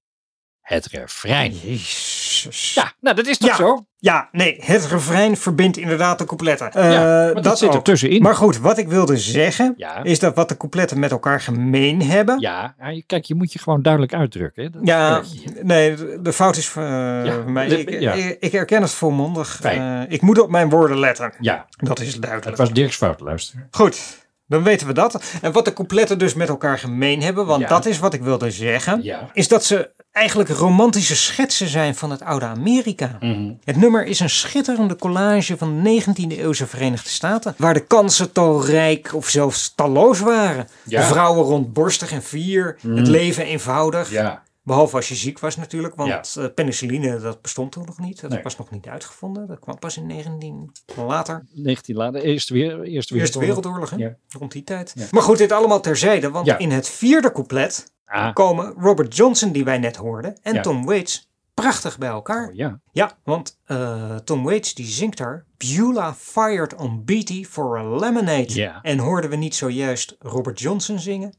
Het 0.62 0.86
refrein. 0.86 1.54
Jezus. 1.54 2.23
Ja, 2.52 2.92
nou 3.00 3.16
dat 3.16 3.28
is 3.28 3.38
toch 3.38 3.50
Ja. 3.50 3.56
zo? 3.56 3.86
Ja, 3.98 4.30
nee, 4.32 4.58
het 4.62 4.86
refrein 4.86 5.38
verbindt 5.38 5.78
inderdaad 5.78 6.18
de 6.20 6.26
coupletten. 6.26 6.72
Eh, 6.72 6.92
Ja, 6.92 7.34
dat 7.34 7.58
zit 7.58 7.74
er 7.74 7.82
tussenin. 7.82 8.22
Maar 8.22 8.36
goed, 8.36 8.58
wat 8.58 8.78
ik 8.78 8.88
wilde 8.88 9.18
zeggen, 9.18 9.74
Ja. 9.78 10.04
is 10.04 10.20
dat 10.20 10.36
wat 10.36 10.50
de 10.50 10.58
coupletten 10.58 11.00
met 11.00 11.12
elkaar 11.12 11.42
gemeen 11.42 12.02
hebben. 12.02 12.40
Ja, 12.40 12.76
kijk, 13.06 13.26
je 13.26 13.36
moet 13.36 13.54
je 13.54 13.60
gewoon 13.60 13.82
duidelijk 13.82 14.14
uitdrukken. 14.14 14.64
Hè? 14.64 14.70
Dat 14.70 14.82
Ja, 14.86 15.22
nee, 15.62 15.96
de, 16.22 16.34
fout 16.34 16.58
is 16.58 16.70
van 16.70 16.84
Ja, 16.84 17.38
mij. 17.48 17.68
de- 17.68 17.80
Ik, 17.84 17.90
ik, 18.16 18.38
ik 18.40 18.52
herken 18.52 18.82
het 18.82 18.92
volmondig. 18.92 19.62
Eh, 19.62 20.02
ik 20.08 20.22
moet 20.22 20.40
op 20.42 20.50
mijn 20.50 20.70
woorden 20.70 21.00
letten. 21.00 21.34
ja, 21.40 21.66
Dat 21.78 22.00
is 22.00 22.14
het 22.14 22.22
duidelijk. 22.22 22.58
was 22.58 22.72
Dirks 22.72 22.96
fout, 22.96 23.20
luister. 23.20 23.68
Goed, 23.72 24.23
dan 24.48 24.64
weten 24.64 24.88
we 24.88 24.94
dat. 24.94 25.24
En 25.42 25.52
wat 25.52 25.66
de 25.66 25.74
coupletten 25.74 26.18
dus 26.20 26.34
met 26.34 26.50
elkaar 26.50 26.80
gemeen 26.80 27.22
hebben, 27.22 27.46
want 27.46 27.62
Ja. 27.62 27.68
dat 27.68 27.86
is 27.86 28.00
wat 28.00 28.14
ik 28.14 28.22
wilde 28.22 28.52
zeggen, 28.52 29.04
Ja. 29.04 29.30
is 29.34 29.48
dat 29.48 29.66
ze 29.66 29.90
eigenlijk 30.12 30.50
romantische 30.50 31.16
schetsen 31.16 31.68
zijn 31.68 31.96
van 31.96 32.12
het 32.12 32.22
oude 32.22 32.46
Amerika. 32.46 33.18
Mhm. 33.20 33.52
Het 33.64 33.76
nummer 33.76 34.06
is 34.06 34.20
een 34.20 34.30
schitterende 34.30 34.96
collage 34.96 35.58
van 35.58 35.82
19e 35.82 36.38
eeuwse 36.42 36.68
Verenigde 36.68 37.10
Staten, 37.10 37.54
waar 37.58 37.74
de 37.74 37.86
kansen 37.86 38.32
talrijk 38.32 39.14
of 39.14 39.30
zelfs 39.30 39.74
talloos 39.76 40.20
waren. 40.20 40.68
Ja. 40.84 41.00
De 41.00 41.06
vrouwen 41.06 41.44
rondborstig 41.44 42.12
en 42.12 42.22
fier, 42.22 42.78
het 42.88 43.08
leven 43.08 43.46
eenvoudig. 43.46 44.12
Ja, 44.12 44.44
Behalve 44.64 44.96
als 44.96 45.08
je 45.08 45.16
ziek 45.16 45.40
was 45.40 45.56
natuurlijk, 45.56 45.96
want 45.96 46.32
Ja. 46.34 46.44
eh, 46.44 46.54
penicilline 46.54 47.20
dat 47.20 47.42
bestond 47.42 47.72
toen 47.72 47.86
nog 47.86 48.00
niet. 48.00 48.22
Dat 48.22 48.32
Nee. 48.32 48.44
was 48.44 48.58
nog 48.58 48.70
niet 48.72 48.88
uitgevonden. 48.88 49.48
Dat 49.48 49.60
kwam 49.60 49.80
pas 49.80 49.98
in 49.98 50.06
19 50.08 50.72
later. 50.96 51.46
19 51.52 51.96
later, 51.96 52.22
eerste, 52.22 52.54
weer, 52.54 52.82
eerste, 52.84 53.16
Eerste 53.16 53.40
wereldoorlog. 53.40 53.90
Hè? 53.90 53.96
Ja. 53.96 54.16
rond 54.30 54.52
die 54.52 54.64
tijd. 54.64 54.92
Ja. 54.96 55.06
Maar 55.12 55.22
goed, 55.22 55.38
dit 55.38 55.52
allemaal 55.52 55.80
terzijde, 55.82 56.30
want 56.30 56.48
in 56.48 56.72
het 56.72 56.88
vierde 56.90 57.32
couplet 57.32 57.92
Ah, 58.06 58.34
komen 58.34 58.74
Robert 58.78 59.16
Johnson, 59.16 59.52
die 59.52 59.64
wij 59.64 59.78
net 59.78 59.96
hoorden, 59.96 60.38
en. 60.42 60.62
Tom 60.62 60.86
Waits 60.86 61.30
prachtig 61.54 61.98
bij 61.98 62.10
elkaar. 62.10 62.48
oh, 62.48 62.54
ja. 62.56 62.80
Ja, 62.92 63.18
want 63.24 63.60
eh, 63.66 64.16
Tom 64.16 64.44
Waits 64.44 64.74
die 64.74 64.86
zingt 64.86 65.18
daar 65.18 65.46
Beulah 65.58 66.14
fired 66.14 66.76
on 66.76 67.04
Beatty 67.06 67.46
for 67.46 67.78
a 67.78 67.96
lemonade. 68.00 68.54
Ja. 68.56 68.82
En 68.82 68.98
hoorden 68.98 69.30
we 69.30 69.36
niet 69.36 69.56
zojuist 69.56 70.16
Robert 70.20 70.60
Johnson 70.60 71.00
zingen? 71.00 71.34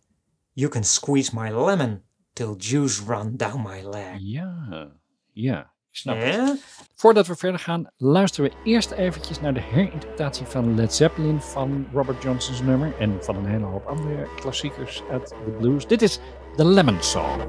You 0.53 0.71
can 0.71 0.85
squeeze 0.85 1.31
my 1.35 1.51
lemon 1.65 2.01
till 2.35 2.55
juice 2.59 3.03
run 3.07 3.37
down 3.37 3.63
my 3.63 3.83
leg. 3.83 4.17
Ja, 4.19 4.93
ja. 5.33 5.73
Ik 5.91 6.01
snap 6.01 6.17
het. 6.21 6.65
Voordat 6.95 7.27
we 7.27 7.37
verder 7.37 7.61
gaan, 7.61 7.91
luisteren 7.97 8.51
we 8.51 8.71
eerst 8.71 8.91
eventjes 8.91 9.41
naar 9.41 9.55
de 9.55 9.61
herinterpretatie 9.61 10.47
van 10.47 10.75
Led 10.75 10.95
Zeppelin 10.95 11.41
van 11.41 11.87
Robert 11.93 12.23
Johnson's 12.23 12.61
nummer 12.61 12.95
en 12.99 13.25
van 13.25 13.37
een 13.37 13.47
hele 13.47 13.65
hoop 13.65 13.87
andere 13.87 14.29
klassiekers 14.37 15.03
uit 15.11 15.29
de 15.29 15.51
blues. 15.59 15.87
Dit 15.87 16.03
is 16.03 16.21
The 16.57 16.65
Lemon 16.65 17.03
Song. 17.03 17.41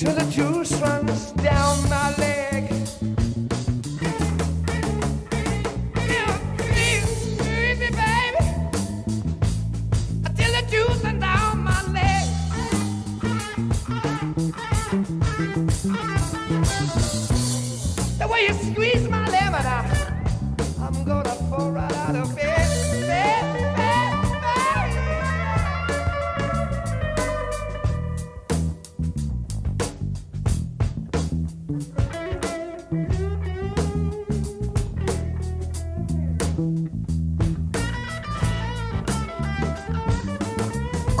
to 0.00 0.06
the 0.06 0.24
juice 0.30 0.72
run. 0.80 0.99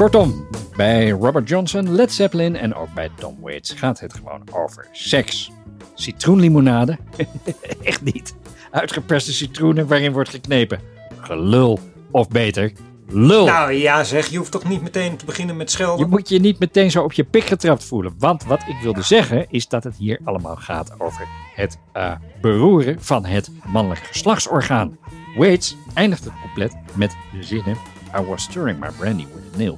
Kortom, 0.00 0.46
bij 0.76 1.08
Robert 1.08 1.48
Johnson, 1.48 1.90
Led 1.94 2.12
Zeppelin 2.12 2.56
en 2.56 2.74
ook 2.74 2.94
bij 2.94 3.10
Tom 3.16 3.36
Waits 3.40 3.70
gaat 3.72 4.00
het 4.00 4.14
gewoon 4.14 4.42
over 4.52 4.88
seks. 4.92 5.50
Citroenlimonade? 5.94 6.98
Echt 7.82 8.02
niet. 8.02 8.34
Uitgeperste 8.70 9.32
citroenen 9.32 9.86
waarin 9.86 10.12
wordt 10.12 10.28
geknepen. 10.28 10.80
Gelul. 11.20 11.78
Of 12.10 12.28
beter, 12.28 12.72
lul. 13.08 13.46
Nou 13.46 13.72
ja 13.72 14.04
zeg, 14.04 14.26
je 14.26 14.36
hoeft 14.36 14.50
toch 14.50 14.68
niet 14.68 14.82
meteen 14.82 15.16
te 15.16 15.24
beginnen 15.24 15.56
met 15.56 15.70
schelden? 15.70 16.04
Je 16.04 16.10
moet 16.10 16.28
je 16.28 16.38
niet 16.38 16.58
meteen 16.58 16.90
zo 16.90 17.02
op 17.02 17.12
je 17.12 17.24
pik 17.24 17.44
getrapt 17.44 17.84
voelen. 17.84 18.14
Want 18.18 18.44
wat 18.44 18.60
ik 18.60 18.76
wilde 18.82 19.02
zeggen 19.02 19.46
is 19.50 19.68
dat 19.68 19.84
het 19.84 19.96
hier 19.96 20.20
allemaal 20.24 20.56
gaat 20.56 21.00
over 21.00 21.26
het 21.54 21.78
eh, 21.92 22.12
beroeren 22.40 23.02
van 23.02 23.24
het 23.24 23.50
mannelijk 23.66 24.00
geslachtsorgaan. 24.00 24.98
Waits 25.36 25.76
eindigt 25.94 26.24
het 26.24 26.40
compleet 26.42 26.76
met 26.94 27.16
de 27.32 27.42
zinnen... 27.42 27.76
I 28.12 28.20
was 28.20 28.42
stirring 28.42 28.80
my 28.80 28.90
brandy 28.90 29.26
with 29.26 29.54
a 29.54 29.56
nail 29.56 29.76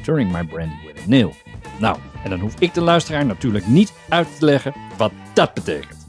Stirring 0.00 0.32
My 0.32 0.44
Brandy 0.44 0.74
With 0.86 0.96
a 1.04 1.08
Nail. 1.08 1.34
Nou, 1.78 1.96
en 2.24 2.30
dan 2.30 2.40
hoef 2.40 2.54
ik 2.58 2.74
de 2.74 2.80
luisteraar 2.80 3.26
natuurlijk 3.26 3.66
niet 3.66 3.92
uit 4.08 4.38
te 4.38 4.44
leggen 4.44 4.74
wat 4.96 5.12
dat 5.34 5.54
betekent. 5.54 6.06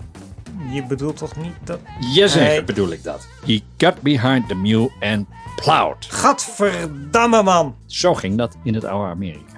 Je 0.72 0.84
bedoelt 0.84 1.18
toch 1.18 1.36
niet 1.36 1.54
dat... 1.64 1.80
Jazeker 2.14 2.64
bedoel 2.64 2.92
ik 2.92 3.04
dat. 3.04 3.28
He 3.46 3.62
got 3.78 4.02
behind 4.02 4.48
the 4.48 4.56
mule 4.56 4.92
and 5.00 5.28
plowed. 5.56 6.06
Gadverdamme 6.10 7.44
man. 7.44 7.76
Zo 7.86 8.14
ging 8.14 8.38
dat 8.38 8.58
in 8.64 8.74
het 8.74 8.86
oude 8.86 9.10
Amerika. 9.10 9.55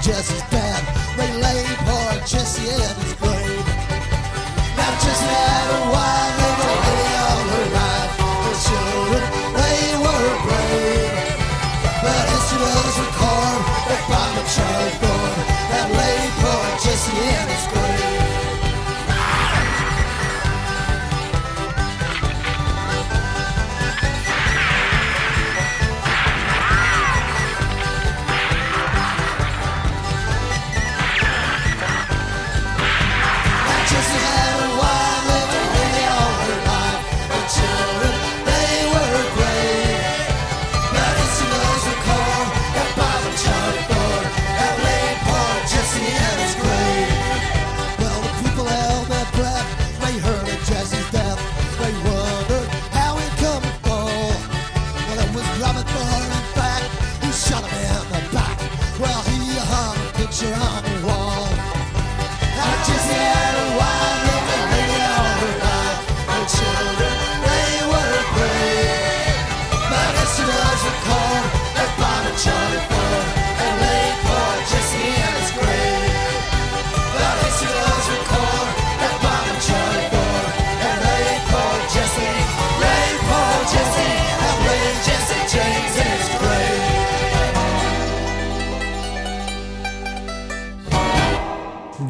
just 0.00 0.32
as 0.32 0.42
bad. 0.50 0.82
They 1.16 1.30
lay 1.42 1.64
poor 1.84 2.26
Jesse 2.26 2.68
in 2.68 3.09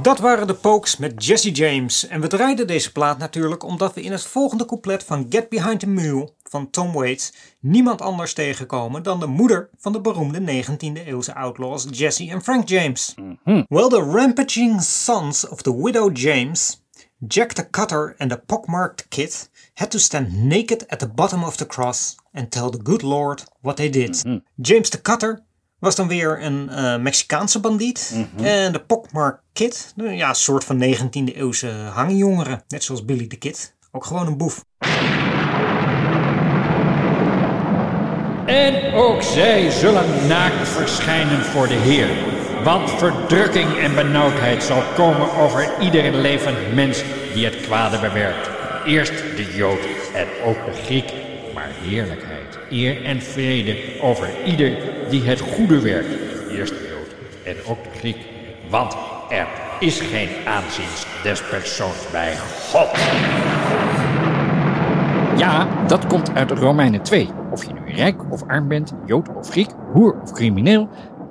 Dat 0.02 0.18
waren 0.18 0.46
de 0.46 0.54
Pokes 0.54 0.96
met 0.96 1.24
Jesse 1.24 1.50
James. 1.50 2.06
En 2.06 2.20
we 2.20 2.26
draaiden 2.26 2.66
deze 2.66 2.92
plaat 2.92 3.18
natuurlijk 3.18 3.62
omdat 3.62 3.94
we 3.94 4.02
in 4.02 4.12
het 4.12 4.22
volgende 4.22 4.64
couplet 4.64 5.04
van 5.04 5.26
Get 5.28 5.48
Behind 5.48 5.80
the 5.80 5.88
Mule 5.88 6.32
van 6.42 6.70
Tom 6.70 6.92
Waits 6.92 7.32
niemand 7.60 8.00
anders 8.02 8.32
tegenkomen 8.32 9.02
dan 9.02 9.20
de 9.20 9.26
moeder 9.26 9.68
van 9.78 9.92
de 9.92 10.00
beroemde 10.00 10.64
19e 10.64 11.06
eeuwse 11.06 11.34
outlaws 11.34 11.86
Jesse 11.90 12.30
en 12.30 12.42
Frank 12.42 12.68
James. 12.68 13.14
Well, 13.44 13.88
the 13.88 14.10
rampaging 14.12 14.82
sons 14.82 15.48
of 15.48 15.62
the 15.62 15.82
widow 15.82 16.16
James, 16.16 16.82
Jack 17.28 17.52
the 17.52 17.70
Cutter 17.70 18.14
and 18.18 18.30
the 18.30 18.38
pockmarked 18.46 19.08
kid 19.08 19.50
had 19.74 19.90
to 19.90 19.98
stand 19.98 20.44
naked 20.44 20.86
at 20.86 20.98
the 20.98 21.08
bottom 21.08 21.44
of 21.44 21.56
the 21.56 21.66
cross 21.66 22.14
and 22.32 22.50
tell 22.50 22.70
the 22.70 22.82
good 22.82 23.02
Lord 23.02 23.44
what 23.60 23.76
they 23.76 23.90
did. 23.90 24.22
James 24.60 24.90
the 24.90 25.00
Cutter 25.00 25.42
was 25.80 25.96
dan 25.96 26.08
weer 26.08 26.42
een 26.42 26.68
eh, 26.68 26.96
Mexicaanse 26.96 27.60
bandiet. 27.60 28.26
En 28.42 28.72
de 28.72 28.80
Pockmark 28.80 29.40
Kid, 29.52 29.92
nou 29.96 30.10
ja, 30.10 30.28
een 30.28 30.34
soort 30.34 30.64
van 30.64 30.84
19e 30.84 31.34
eeuwse 31.34 31.70
hangjongere. 31.70 32.62
Net 32.68 32.84
zoals 32.84 33.04
Billy 33.04 33.26
the 33.26 33.36
Kid. 33.36 33.74
Ook 33.92 34.04
gewoon 34.04 34.26
een 34.26 34.36
boef. 34.36 34.64
En 38.46 38.92
ook 38.92 39.22
zij 39.22 39.70
zullen 39.70 40.26
naakt 40.26 40.68
verschijnen 40.68 41.44
voor 41.44 41.68
de 41.68 41.74
Heer. 41.74 42.08
Want 42.64 42.90
verdrukking 42.90 43.78
en 43.78 43.94
benauwdheid 43.94 44.62
zal 44.62 44.82
komen 44.94 45.32
over 45.32 45.80
ieder 45.80 46.12
levend 46.12 46.74
mens 46.74 47.02
die 47.34 47.44
het 47.44 47.60
kwade 47.60 47.98
bewerkt. 47.98 48.50
Eerst 48.86 49.12
de 49.36 49.52
Jood 49.54 49.80
en 50.14 50.26
ook 50.44 50.64
de 50.64 50.72
Griek, 50.72 51.12
maar 51.54 51.68
heerlijkheid, 51.82 52.39
eer 52.70 53.04
en 53.04 53.22
vrede 53.22 53.76
over 54.00 54.44
ieder 54.44 54.78
die 55.10 55.22
het 55.22 55.40
goede 55.40 55.80
werkt. 55.80 56.08
Eerst 56.50 56.72
Jood 56.72 57.14
en 57.44 57.56
ook 57.66 57.84
de 57.84 57.90
Griek. 57.98 58.16
Want 58.70 58.96
er 59.28 59.46
is 59.80 60.00
geen 60.00 60.28
aanzien 60.46 60.88
des 61.22 61.42
persoons 61.42 62.10
bij 62.10 62.36
God. 62.38 62.88
Ja, 65.38 65.86
dat 65.86 66.06
komt 66.06 66.34
uit 66.34 66.50
Romeinen 66.50 67.02
2. 67.02 67.28
Of 67.50 67.64
je 67.64 67.72
nu 67.72 67.94
rijk 67.94 68.32
of 68.32 68.42
arm 68.42 68.68
bent, 68.68 68.92
jood 69.06 69.28
of 69.34 69.48
Griek, 69.48 69.70
hoer 69.92 70.20
of 70.20 70.32
crimineel. 70.32 70.88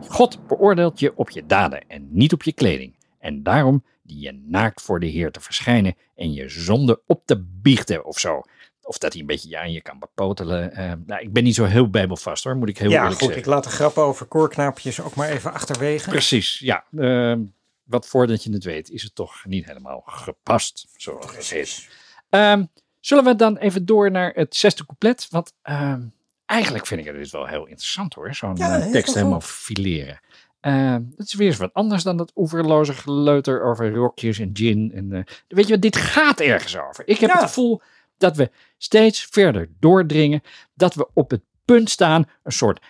God 0.07 0.47
beoordeelt 0.47 0.99
je 0.99 1.15
op 1.15 1.29
je 1.29 1.45
daden 1.45 1.87
en 1.87 2.07
niet 2.11 2.33
op 2.33 2.43
je 2.43 2.53
kleding. 2.53 2.95
En 3.19 3.43
daarom 3.43 3.83
die 4.03 4.19
je 4.19 4.41
naakt 4.45 4.81
voor 4.81 4.99
de 4.99 5.05
Heer 5.05 5.31
te 5.31 5.41
verschijnen 5.41 5.95
en 6.15 6.33
je 6.33 6.49
zonde 6.49 7.01
op 7.05 7.21
te 7.25 7.43
biechten 7.61 8.05
of 8.05 8.19
zo. 8.19 8.41
Of 8.89 8.97
dat 8.97 9.11
hij 9.11 9.21
een 9.21 9.27
beetje 9.27 9.49
ja, 9.49 9.61
aan 9.61 9.71
je 9.71 9.81
kan 9.81 9.99
bepotelen. 9.99 10.73
Eh, 10.73 10.91
nou, 11.05 11.21
ik 11.21 11.33
ben 11.33 11.43
niet 11.43 11.55
zo 11.55 11.63
heel 11.65 11.89
bijbelvast 11.89 12.43
hoor, 12.43 12.55
moet 12.55 12.69
ik 12.69 12.77
heel 12.77 12.89
ja, 12.89 12.95
eerlijk 12.95 13.13
goed, 13.13 13.23
zeggen. 13.23 13.39
ik 13.41 13.45
laat 13.45 13.63
de 13.63 13.69
grappen 13.69 14.03
over 14.03 14.25
koorknaapjes 14.25 15.01
ook 15.01 15.15
maar 15.15 15.29
even 15.29 15.53
achterwege. 15.53 16.09
Precies, 16.09 16.59
ja. 16.59 16.83
Eh, 16.97 17.35
wat 17.83 18.07
voordat 18.07 18.43
je 18.43 18.51
het 18.51 18.63
weet, 18.63 18.89
is 18.89 19.03
het 19.03 19.15
toch 19.15 19.45
niet 19.45 19.65
helemaal 19.65 20.03
gepast, 20.05 20.87
zoals 20.97 21.35
het 21.35 21.49
heet. 21.49 21.89
Ehm, 22.29 22.65
zullen 22.99 23.23
we 23.23 23.35
dan 23.35 23.57
even 23.57 23.85
door 23.85 24.11
naar 24.11 24.31
het 24.33 24.55
zesde 24.55 24.85
couplet? 24.85 25.27
Want 25.29 25.53
ehm, 25.61 26.01
eigenlijk 26.45 26.85
vind 26.85 26.99
ik 26.99 27.05
het 27.07 27.15
dus 27.15 27.31
wel 27.31 27.45
heel 27.47 27.65
interessant 27.65 28.13
hoor, 28.13 28.33
zo'n 28.35 28.55
Ja, 28.55 28.79
eh, 28.79 28.91
tekst 28.91 29.05
goed. 29.05 29.15
helemaal 29.15 29.41
fileren. 29.41 30.19
Ehm, 30.59 31.01
dat 31.15 31.27
is 31.27 31.33
weer 31.33 31.47
eens 31.47 31.57
wat 31.57 31.73
anders 31.73 32.03
dan 32.03 32.17
dat 32.17 32.31
oeverloze 32.35 32.93
geleuter 32.93 33.63
over 33.63 33.91
rokjes 33.91 34.39
en 34.39 34.49
gin. 34.53 34.91
En, 34.93 35.11
eh, 35.13 35.23
weet 35.47 35.65
je 35.67 35.73
wat, 35.73 35.81
dit 35.81 35.95
gaat 35.95 36.39
ergens 36.39 36.77
over. 36.77 37.07
Ik 37.07 37.17
heb 37.19 37.29
Ja. 37.29 37.35
het 37.35 37.45
gevoel 37.45 37.81
dat 38.19 38.35
we 38.37 38.51
steeds 38.77 39.27
verder 39.31 39.69
doordringen. 39.79 40.41
Dat 40.73 40.93
we 40.93 41.07
op 41.13 41.31
het 41.31 41.41
punt 41.65 41.89
staan 41.89 42.25
een 42.43 42.51
soort 42.51 42.81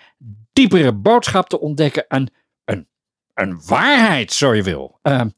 diepere 0.54 0.94
boodschap 0.94 1.50
te 1.50 1.60
ontdekken. 1.60 2.06
Een, 2.08 2.30
een, 2.66 2.88
een 3.34 3.62
waarheid, 3.66 4.32
zo 4.34 4.54
je 4.54 4.64
wil. 4.64 5.00
Ehm, 5.02 5.30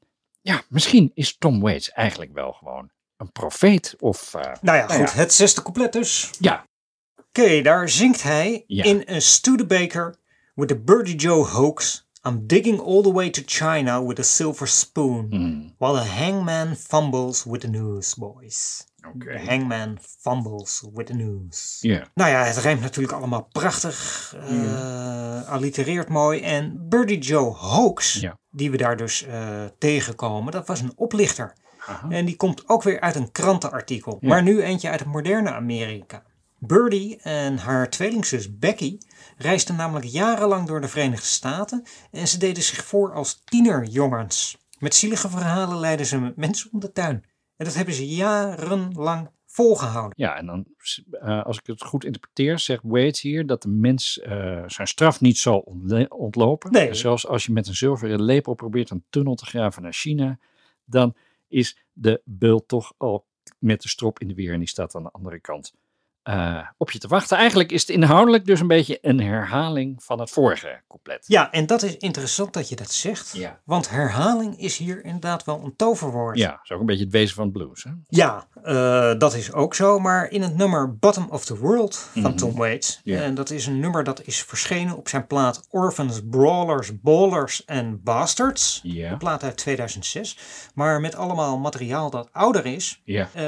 ja, 0.41 0.62
misschien 0.69 1.12
is 1.13 1.38
Tom 1.38 1.62
Waits 1.62 1.91
eigenlijk 1.91 2.34
wel 2.34 2.51
gewoon 2.51 2.89
een 3.17 3.32
profeet. 3.32 3.95
Of, 3.99 4.34
eh, 4.34 4.41
Nou 4.62 4.77
ja, 4.77 4.86
Nou 4.86 4.99
goed, 4.99 5.12
ja. 5.12 5.17
het 5.17 5.34
zesde 5.34 5.62
couplet 5.62 5.93
dus. 5.93 6.30
ja, 6.39 6.65
Oké, 7.27 7.62
daar 7.62 7.89
zingt 7.89 8.23
hij 8.23 8.63
Ja. 8.67 8.84
in 8.84 9.06
a 9.10 9.19
Studebaker 9.19 10.15
with 10.56 10.67
the 10.67 10.80
Birdie 10.80 11.15
Joe 11.15 11.45
hoax. 11.45 12.10
I'm 12.27 12.47
digging 12.47 12.80
all 12.80 13.01
the 13.01 13.12
way 13.13 13.30
to 13.30 13.41
China 13.45 14.06
with 14.06 14.19
a 14.19 14.23
silver 14.23 14.67
spoon. 14.67 15.27
Hmm. 15.30 15.69
While 15.77 16.04
the 16.04 16.10
hangman 16.10 16.75
fumbles 16.75 17.43
with 17.43 17.62
the 17.62 17.67
news, 17.67 18.15
The 19.20 19.42
hangman 19.48 19.98
fumbles 20.20 20.88
with 20.94 21.06
the 21.06 21.14
news. 21.14 21.78
ja. 21.82 22.08
Nou 22.14 22.30
ja, 22.30 22.44
het 22.44 22.58
rijmt 22.58 22.82
natuurlijk 22.82 23.14
allemaal 23.14 23.48
prachtig. 23.52 24.36
eh 24.38 25.50
allitereert 25.50 26.10
mooi. 26.10 26.42
En 26.42 26.86
Birdie 26.90 27.20
Joe 27.20 27.54
Hoax, 27.54 28.26
die 28.50 28.72
we 28.72 28.78
daar 28.78 28.98
dus 28.98 29.24
eh, 29.26 29.66
tegenkomen, 29.78 30.52
dat 30.52 30.68
was 30.68 30.82
een 30.82 30.94
oplichter. 30.96 31.54
En 32.10 32.26
die 32.26 32.36
komt 32.36 32.70
ook 32.70 32.84
weer 32.84 33.00
uit 33.00 33.16
een 33.16 33.32
krantenartikel. 33.32 34.18
Maar 34.22 34.44
nu 34.44 34.62
eentje 34.62 34.90
uit 34.90 35.00
het 35.00 35.10
moderne 35.10 35.52
Amerika. 35.52 36.24
Birdie 36.60 37.18
en 37.22 37.58
haar 37.58 37.90
tweelingzus 37.90 38.58
Becky 38.58 38.98
reisden 39.38 39.76
namelijk 39.76 40.06
jarenlang 40.06 40.68
door 40.68 40.82
de 40.82 40.88
Verenigde 40.88 41.26
Staten 41.26 41.84
en 42.12 42.28
ze 42.28 42.38
deden 42.38 42.64
zich 42.64 42.86
voor 42.86 43.14
als 43.14 43.42
tienerjongens. 43.46 44.58
Met 44.80 44.96
zielige 44.96 45.30
verhalen 45.30 45.78
leidden 45.80 46.06
ze 46.06 46.34
mensen 46.36 46.70
om 46.72 46.80
de 46.80 46.92
tuin. 46.92 47.24
En 47.62 47.67
dat 47.67 47.76
hebben 47.76 47.94
ze 47.94 48.08
jarenlang 48.08 49.29
volgehouden. 49.46 50.13
Ja, 50.15 50.36
en 50.36 50.46
dan, 50.46 50.65
eh, 51.12 51.44
als 51.44 51.58
ik 51.58 51.65
het 51.65 51.83
goed 51.83 52.06
interpreteer, 52.06 52.60
zegt 52.60 52.81
Waits 52.83 53.21
hier 53.21 53.46
dat 53.46 53.62
de 53.62 53.67
mens 53.67 54.19
eh, 54.19 54.63
zijn 54.67 54.88
straf 54.88 55.21
niet 55.21 55.38
zal 55.38 55.60
ontlopen. 56.10 56.71
Nee. 56.71 56.88
En 56.88 56.96
zelfs 56.96 57.27
als 57.27 57.46
je 57.46 57.52
met 57.52 57.67
een 57.67 57.75
zilveren 57.75 58.21
lepel 58.21 58.54
probeert 58.54 58.90
een 58.90 59.04
tunnel 59.10 59.36
te 59.36 59.46
graven 59.46 59.81
naar 59.81 59.94
China, 59.94 60.40
dan 60.86 61.15
is 61.48 61.77
de 61.94 62.21
bul 62.25 62.65
toch 62.65 62.94
al 62.98 63.25
met 63.60 63.81
de 63.81 63.90
strop 63.90 64.19
in 64.19 64.27
de 64.27 64.33
weer 64.33 64.54
en 64.54 64.60
die 64.60 64.67
staat 64.67 64.96
aan 64.96 65.04
de 65.04 65.12
andere 65.12 65.40
kant 65.40 65.73
eh, 66.24 66.58
op 66.78 66.92
je 66.92 67.00
te 67.00 67.08
wachten. 67.08 67.38
Eigenlijk 67.38 67.72
is 67.72 67.82
het 67.82 67.90
inhoudelijk 67.90 68.46
dus 68.46 68.60
een 68.60 68.67
beetje 68.67 68.98
een 69.02 69.19
herhaling 69.19 70.04
van 70.04 70.19
het 70.19 70.30
vorige 70.30 70.82
couplet. 70.88 71.24
Ja, 71.28 71.52
en 71.52 71.65
dat 71.65 71.84
is 71.84 71.98
interessant 71.98 72.54
dat 72.54 72.69
je 72.69 72.76
dat 72.76 72.92
zegt. 72.92 73.32
Ja. 73.34 73.60
Want 73.65 73.90
herhaling 73.90 74.60
is 74.60 74.78
hier 74.78 75.04
inderdaad 75.04 75.44
wel 75.44 75.62
een 75.63 75.76
toverwoord. 75.76 76.38
Ja, 76.38 76.60
is 76.63 76.72
ook 76.72 76.80
een 76.80 76.86
beetje 76.86 77.04
het 77.04 77.13
wezen 77.13 77.36
van 77.36 77.44
het 77.44 77.54
blues. 77.54 77.84
Hè? 77.84 77.92
Ja, 78.08 78.48
eh, 78.63 79.19
dat 79.19 79.34
is 79.34 79.54
ook 79.54 79.76
zo. 79.76 80.00
Maar 80.00 80.30
in 80.30 80.42
het 80.42 80.58
nummer 80.58 80.98
Bottom 80.98 81.28
of 81.30 81.46
the 81.46 81.58
World 81.58 82.10
van 82.15 82.36
Tom 82.36 82.56
Waits. 82.56 83.02
Ja. 83.04 83.22
En 83.22 83.36
dat 83.36 83.50
is 83.50 83.65
een 83.65 83.80
nummer 83.80 84.04
dat 84.04 84.22
is 84.26 84.44
verschenen 84.44 84.98
op 84.98 85.08
zijn 85.08 85.28
plaat 85.28 85.67
Orphans, 85.69 86.22
Brawlers, 86.30 87.00
Ballers 87.00 87.65
en 87.65 88.02
Bastards. 88.04 88.80
Ja. 88.84 89.12
Een 89.12 89.17
plaat 89.17 89.44
uit 89.44 89.58
2006. 89.58 90.38
Maar 90.74 91.02
met 91.02 91.15
allemaal 91.15 91.58
materiaal 91.58 92.10
dat 92.10 92.30
ouder 92.32 92.65
is. 92.65 93.02
Ja. 93.04 93.30
Eh, 93.34 93.42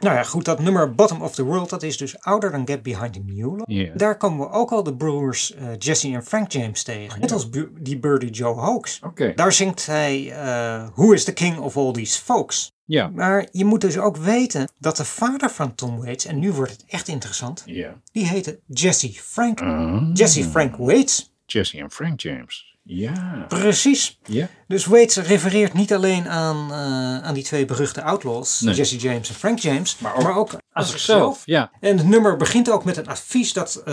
nou 0.00 0.16
ja, 0.16 0.22
goed, 0.22 0.44
dat 0.44 0.58
nummer 0.58 0.94
Bottom 0.94 1.22
of 1.22 1.34
the 1.34 1.42
World, 1.42 1.70
dat 1.70 1.82
is 1.82 1.96
dus 1.96 2.03
ouder 2.20 2.50
dan 2.50 2.66
Get 2.66 2.82
Behind 2.82 3.12
the 3.12 3.20
Mule. 3.20 3.90
Daar 3.96 4.16
komen 4.16 4.38
we 4.46 4.52
ook 4.52 4.72
al 4.72 4.82
de 4.82 4.94
broers 4.96 5.54
eh, 5.54 5.66
Jesse 5.78 6.12
en 6.12 6.24
Frank 6.24 6.52
James 6.52 6.82
tegen. 6.82 7.20
Net 7.20 7.32
als 7.32 7.50
Bu- 7.50 7.72
die 7.80 7.98
Birdie 7.98 8.30
Joe 8.30 8.54
Hoax. 8.54 9.00
Daar 9.34 9.52
zingt 9.52 9.86
hij 9.86 10.30
eh, 10.32 10.88
Who 10.94 11.12
is 11.12 11.24
the 11.24 11.32
king 11.32 11.58
of 11.58 11.76
all 11.76 11.92
these 11.92 12.22
folks? 12.22 12.72
Ja. 12.84 13.08
Maar 13.08 13.48
je 13.52 13.64
moet 13.64 13.80
dus 13.80 13.98
ook 13.98 14.16
weten 14.16 14.68
dat 14.78 14.96
de 14.96 15.04
vader 15.04 15.50
van 15.50 15.74
Tom 15.74 15.98
Waits, 16.04 16.24
en 16.26 16.38
nu 16.38 16.52
wordt 16.52 16.72
het 16.72 16.84
echt 16.88 17.08
interessant, 17.08 17.62
Ja. 17.66 17.94
die 18.12 18.26
heette 18.26 18.60
Jesse 18.66 19.12
Frank. 19.12 19.60
Ah. 19.60 20.10
Jesse 20.12 20.44
Frank 20.44 20.76
Waits. 20.76 21.32
Jesse 21.46 21.78
en 21.78 21.90
Frank 21.90 22.20
James. 22.20 22.73
Ja. 22.86 23.44
Precies. 23.48 24.18
Ja. 24.24 24.48
Dus 24.66 24.84
Waits 24.86 25.16
refereert 25.16 25.72
niet 25.72 25.94
alleen 25.94 26.28
aan, 26.28 26.70
eh, 26.72 27.22
aan 27.22 27.34
die 27.34 27.42
twee 27.44 27.64
beruchte 27.64 28.02
outlaws, 28.02 28.60
Nee. 28.60 28.74
Jesse 28.74 28.96
James 28.96 29.28
en 29.28 29.34
Frank 29.34 29.58
James, 29.58 29.98
maar 29.98 30.36
ook, 30.36 30.56
aan 30.72 30.84
zichzelf. 30.84 31.42
Ja. 31.44 31.70
En 31.80 31.96
het 31.98 32.06
nummer 32.06 32.36
begint 32.36 32.70
ook 32.70 32.84
met 32.84 32.96
een 32.96 33.06
advies 33.08 33.52
dat 33.52 33.74
eh, 33.76 33.84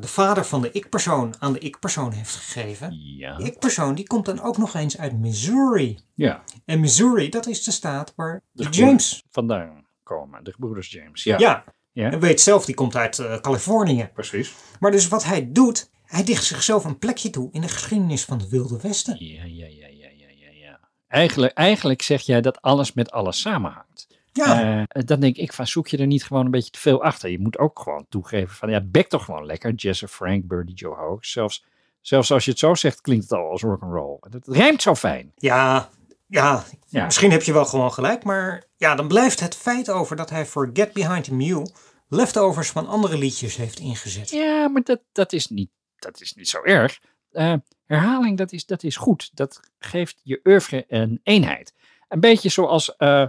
de 0.00 0.06
vader 0.08 0.44
van 0.44 0.60
de 0.62 0.70
ik-persoon 0.72 1.34
aan 1.38 1.52
de 1.52 1.58
ik-persoon 1.58 2.12
heeft 2.12 2.34
gegeven. 2.34 2.92
Ja. 3.16 3.36
Die 3.36 3.46
ik-persoon 3.46 3.94
die 3.94 4.06
komt 4.06 4.24
dan 4.24 4.40
ook 4.40 4.58
nog 4.58 4.74
eens 4.74 4.98
uit 4.98 5.18
Missouri. 5.18 5.98
Ja. 6.14 6.42
En 6.64 6.80
Missouri, 6.80 7.28
dat 7.28 7.46
is 7.46 7.64
de 7.64 7.70
staat 7.70 8.12
waar 8.16 8.42
De 8.52 8.68
James, 8.70 9.22
Vandaan 9.30 9.86
komen. 10.02 10.44
De 10.44 10.52
gebroeders 10.52 10.90
James. 10.90 11.22
Ja. 11.24 11.38
ja, 11.38 11.64
Ja. 11.92 12.10
en 12.10 12.20
Waits 12.20 12.42
zelf, 12.44 12.64
die 12.64 12.74
komt 12.74 12.96
uit 12.96 13.18
eh, 13.18 13.36
Californië. 13.36 14.10
Precies. 14.14 14.52
Maar 14.80 14.90
dus 14.90 15.08
wat 15.08 15.24
hij 15.24 15.48
doet, 15.52 15.90
hij 16.12 16.24
dicht 16.24 16.44
zichzelf 16.44 16.84
een 16.84 16.98
plekje 16.98 17.30
toe 17.30 17.48
in 17.52 17.60
de 17.60 17.68
geschiedenis 17.68 18.24
van 18.24 18.38
het 18.38 18.48
Wilde 18.48 18.78
Westen. 18.80 19.16
Ja, 19.18 19.42
ja, 19.44 19.66
ja, 19.66 19.86
ja, 19.86 20.08
ja, 20.16 20.26
ja, 20.36 20.50
ja. 20.60 20.80
Eigenlijk, 21.08 21.52
eigenlijk 21.52 22.02
zeg 22.02 22.22
jij 22.22 22.40
dat 22.40 22.62
alles 22.62 22.92
met 22.92 23.10
alles 23.10 23.40
samenhangt. 23.40 24.06
Ja, 24.32 24.86
Eh, 24.88 25.02
dan 25.06 25.20
denk 25.20 25.36
ik 25.36 25.52
van, 25.52 25.66
zoek 25.66 25.88
je 25.88 25.96
er 25.96 26.06
niet 26.06 26.24
gewoon 26.24 26.44
een 26.44 26.50
beetje 26.50 26.70
te 26.70 26.78
veel 26.78 27.02
achter? 27.02 27.30
Je 27.30 27.38
moet 27.38 27.58
ook 27.58 27.78
gewoon 27.80 28.06
toegeven 28.08 28.56
van, 28.56 28.70
ja, 28.70 28.80
bek 28.80 29.08
toch 29.08 29.24
gewoon 29.24 29.46
lekker. 29.46 29.72
Jesse 29.74 30.08
Frank, 30.08 30.46
Birdie 30.46 30.74
Joe 30.74 30.94
Hoax. 30.96 31.32
Zelfs, 31.32 31.64
zelfs 32.00 32.30
als 32.32 32.44
je 32.44 32.50
het 32.50 32.60
zo 32.60 32.74
zegt, 32.74 33.00
klinkt 33.00 33.22
het 33.22 33.32
al 33.38 33.50
als 33.50 33.62
rock'n'roll. 33.62 34.16
Het 34.30 34.46
rijmt 34.46 34.82
zo 34.82 34.94
fijn. 34.94 35.32
ja, 35.36 35.88
ja, 36.26 36.64
Ja. 36.88 37.04
misschien 37.04 37.30
heb 37.30 37.42
je 37.42 37.52
wel 37.52 37.64
gewoon 37.64 37.92
gelijk, 37.92 38.24
maar 38.24 38.64
ja, 38.76 38.94
dan 38.94 39.08
blijft 39.08 39.40
het 39.40 39.56
feit 39.56 39.90
over 39.90 40.16
dat 40.16 40.30
hij 40.30 40.46
voor 40.46 40.70
Get 40.72 40.92
Behind 40.92 41.24
the 41.24 41.34
Mule 41.34 41.70
leftovers 42.08 42.70
van 42.70 42.88
andere 42.88 43.18
liedjes 43.18 43.56
heeft 43.56 43.78
ingezet. 43.78 44.30
Ja, 44.30 44.68
maar 44.68 44.82
dat, 44.82 45.00
dat, 45.12 45.32
is 45.32 45.46
niet, 45.48 45.70
dat 46.02 46.20
is 46.20 46.34
niet 46.34 46.48
zo 46.48 46.62
erg. 46.62 47.00
eh, 47.32 47.54
herhaling, 47.86 48.36
dat 48.38 48.52
is, 48.52 48.66
dat 48.66 48.82
is 48.82 48.96
goed. 48.96 49.30
Dat 49.34 49.60
geeft 49.78 50.20
je 50.22 50.40
oeuvre 50.44 50.84
een 50.88 51.20
eenheid. 51.22 51.74
Een 52.08 52.20
beetje 52.20 52.48
zoals 52.48 52.96
eh, 52.96 53.26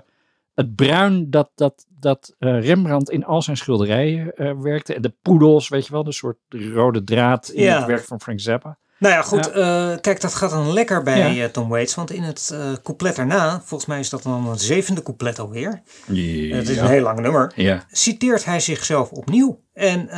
het 0.53 0.75
bruin 0.75 1.29
dat, 1.29 1.51
dat, 1.55 1.85
dat 1.89 2.35
eh, 2.39 2.61
Rembrandt 2.65 3.09
in 3.09 3.25
al 3.25 3.41
zijn 3.41 3.57
schilderijen 3.57 4.33
werkte. 4.61 4.93
En 4.93 5.01
de 5.01 5.13
poedels, 5.21 5.67
weet 5.69 5.85
je 5.85 5.91
wel, 5.91 6.03
de 6.03 6.11
soort 6.11 6.37
rode 6.49 7.03
draad 7.03 7.49
in 7.49 7.63
Ja. 7.63 7.77
het 7.77 7.85
werk 7.85 8.03
van 8.03 8.21
Frank 8.21 8.39
Zappa. 8.39 8.77
Nou 9.03 9.15
ja, 9.15 9.21
goed. 9.21 9.51
eh, 9.51 9.91
kijk, 10.01 10.21
dat 10.21 10.35
gaat 10.35 10.49
dan 10.49 10.73
lekker 10.73 11.03
bij 11.03 11.33
Ja. 11.33 11.43
eh, 11.43 11.49
Tom 11.51 11.69
Waits. 11.69 11.95
Want 11.95 12.11
in 12.11 12.23
het 12.23 12.49
eh 12.53 12.71
couplet 12.83 13.15
daarna, 13.15 13.61
volgens 13.65 13.85
mij 13.89 13.99
is 13.99 14.09
dat 14.09 14.23
dan 14.23 14.49
het 14.49 14.61
zevende 14.61 15.03
couplet 15.03 15.39
alweer. 15.39 15.81
Het 16.49 16.69
is 16.69 16.77
een 16.77 16.87
heel 16.87 17.01
lang 17.01 17.19
nummer. 17.19 17.51
Ja. 17.55 17.83
Citeert 17.91 18.45
hij 18.45 18.59
zichzelf 18.59 19.09
opnieuw. 19.09 19.61
En 19.73 20.09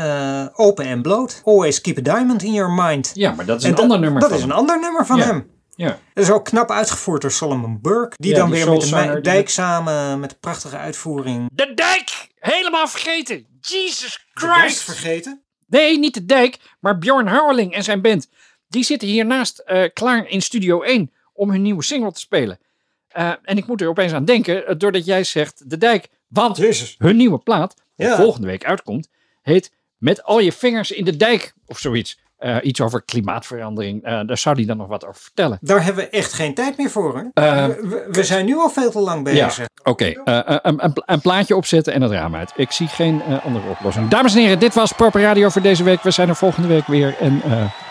open 0.53 0.86
en 0.86 1.01
bloot. 1.01 1.41
Always 1.43 1.81
keep 1.81 1.97
a 1.97 2.01
diamond 2.01 2.43
in 2.43 2.53
your 2.53 2.71
mind. 2.71 3.11
ja, 3.13 3.31
maar 3.31 3.45
dat 3.45 3.57
is 3.57 3.63
En 3.63 3.71
een 3.71 3.77
ander 3.79 3.99
nummer 3.99 4.19
Dat 4.21 4.29
van 4.29 4.38
is 4.38 4.43
een 4.43 4.49
hem. 4.49 4.59
ander 4.59 4.79
nummer 4.79 5.05
van 5.05 5.17
Ja. 5.17 5.23
hem. 5.25 5.49
Ja. 5.75 5.97
Dat 6.13 6.23
is 6.23 6.29
ook 6.31 6.45
knap 6.45 6.71
uitgevoerd 6.71 7.21
door 7.21 7.31
Solomon 7.31 7.79
Burke. 7.81 8.15
Die 8.19 8.31
Ja, 8.31 8.38
dan 8.38 8.51
die 8.51 8.65
weer 8.65 8.73
met 8.73 9.13
de 9.13 9.21
Dijk 9.21 9.49
samen 9.49 10.19
met 10.19 10.31
een 10.31 10.39
prachtige 10.39 10.77
uitvoering. 10.77 11.49
De 11.53 11.71
dijk! 11.75 12.27
Helemaal 12.39 12.88
vergeten! 12.88 13.45
Jesus 13.61 14.25
De 14.33 14.39
Christ! 14.47 14.81
vergeten. 14.83 15.41
Nee, 15.67 15.99
niet 15.99 16.13
de 16.13 16.25
dijk, 16.25 16.57
maar 16.79 16.97
Bjorn 16.97 17.27
Houweling 17.27 17.73
en 17.73 17.83
zijn 17.83 18.01
band. 18.01 18.27
Die 18.76 18.84
zitten 18.84 19.07
hiernaast 19.07 19.59
eh, 19.59 19.84
klaar 19.93 20.30
in 20.30 20.41
Studio 20.41 20.82
1 20.82 21.11
om 21.34 21.49
hun 21.51 21.61
nieuwe 21.61 21.84
single 21.84 22.11
te 22.11 22.19
spelen. 22.19 22.59
Eh, 23.07 23.32
en 23.43 23.57
ik 23.57 23.67
moet 23.67 23.82
er 23.82 23.88
opeens 23.88 24.11
aan 24.11 24.26
denken, 24.26 24.67
eh, 24.67 24.76
doordat 24.78 25.05
jij 25.05 25.23
zegt 25.23 25.69
de 25.69 25.78
dijk. 25.78 26.07
Want 26.28 26.57
Jezus. 26.57 26.95
hun 26.97 27.15
nieuwe 27.15 27.38
plaat, 27.38 27.76
die 27.95 28.07
Ja. 28.07 28.15
volgende 28.15 28.47
week 28.47 28.65
uitkomt, 28.65 29.09
heet 29.41 29.71
Met 29.97 30.23
al 30.23 30.39
je 30.39 30.51
vingers 30.51 30.91
in 30.91 31.05
de 31.05 31.17
dijk 31.17 31.53
of 31.65 31.80
zoiets. 31.80 32.19
Eh, 32.45 32.55
iets 32.61 32.81
over 32.81 33.03
klimaatverandering. 33.05 34.03
Eh, 34.03 34.19
daar 34.25 34.37
zou 34.37 34.55
hij 34.55 34.65
dan 34.65 34.77
nog 34.77 34.87
wat 34.87 35.05
over 35.05 35.21
vertellen. 35.21 35.57
Daar 35.61 35.83
hebben 35.83 36.03
we 36.03 36.09
echt 36.09 36.33
geen 36.33 36.53
tijd 36.53 36.77
meer 36.77 36.89
voor. 36.89 37.11
Hoor. 37.11 37.29
Eh, 37.33 37.65
we, 38.11 38.23
zijn 38.23 38.45
nu 38.45 38.55
al 38.57 38.69
veel 38.69 38.91
te 38.91 38.99
lang 38.99 39.29
Ja, 39.31 39.45
bezig. 39.45 39.65
oké. 39.83 40.05
Eh, 40.05 40.37
eh, 40.37 40.57
een, 40.61 40.83
een, 40.83 40.93
een 41.05 41.21
plaatje 41.21 41.55
opzetten 41.55 41.93
en 41.93 42.01
het 42.01 42.11
raam 42.11 42.35
uit. 42.35 42.51
Ik 42.55 42.71
zie 42.71 42.87
geen 42.87 43.21
andere 43.43 43.69
oplossing. 43.69 44.07
Dames 44.09 44.35
en 44.35 44.41
heren, 44.41 44.59
dit 44.59 44.73
was 44.73 44.91
Proper 44.91 45.21
Radio 45.21 45.49
voor 45.49 45.61
deze 45.61 45.83
week. 45.83 46.01
We 46.01 46.11
zijn 46.11 46.29
er 46.29 46.35
volgende 46.35 46.67
week 46.67 46.87
weer. 46.87 47.15
En 47.19 47.41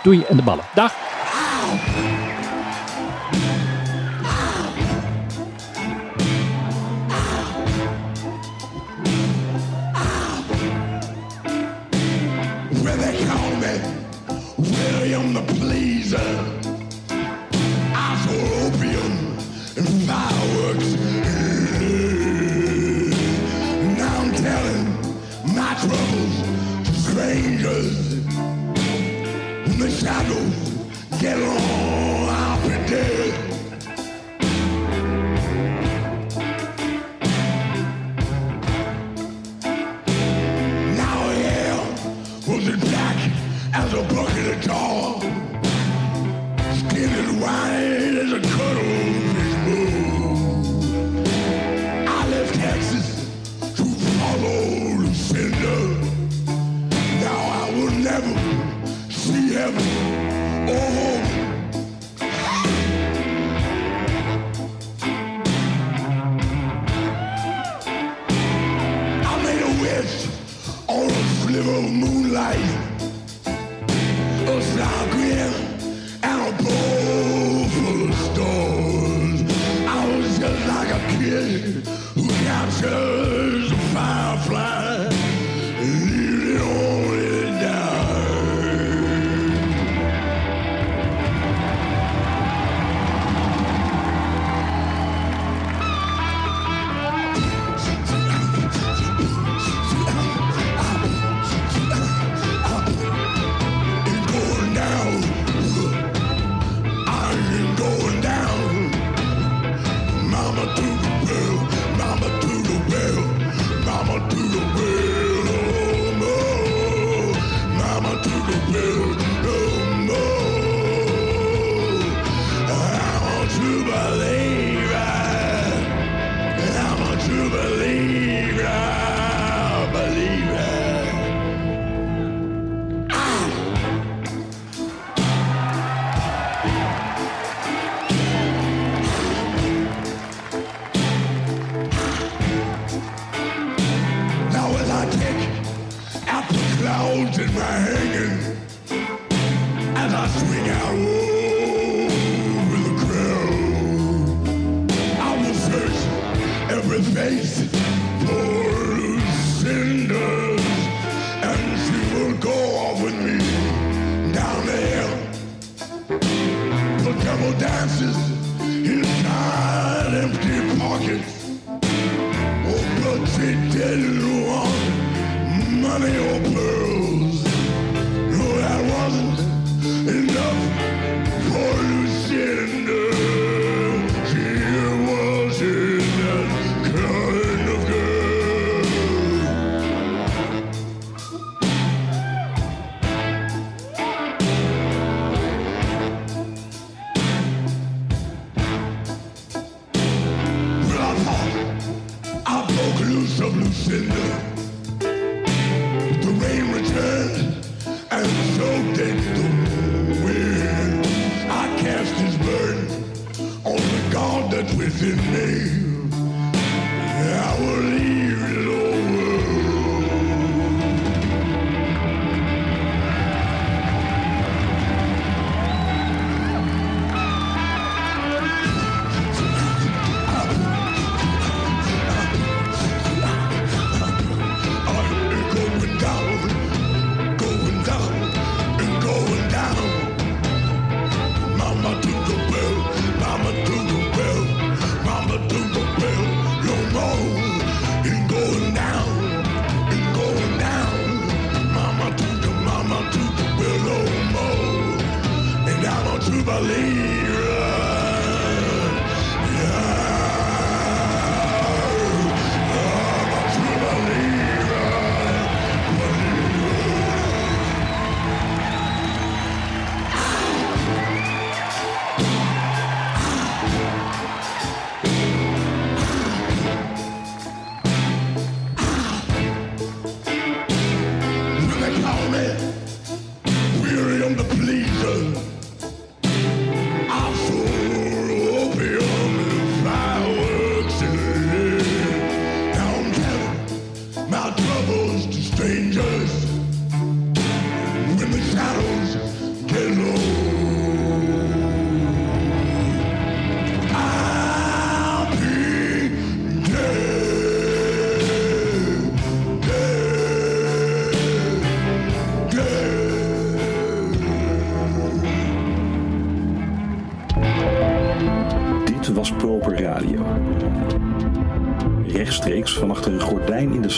doei 0.02 0.24
en 0.28 0.36
de 0.36 0.42
ballen. 0.42 0.64
Dag. 0.74 0.92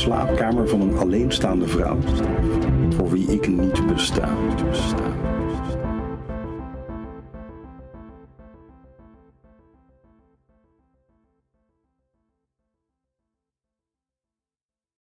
slaapkamer 0.07 0.69
van 0.69 0.81
een 0.81 0.97
alleenstaande 0.97 1.67
vrouw, 1.69 1.99
voor 2.97 3.11
wie 3.11 3.27
ik 3.27 3.49
niet 3.49 3.87
besta. 3.87 4.29
besta. 4.69 5.06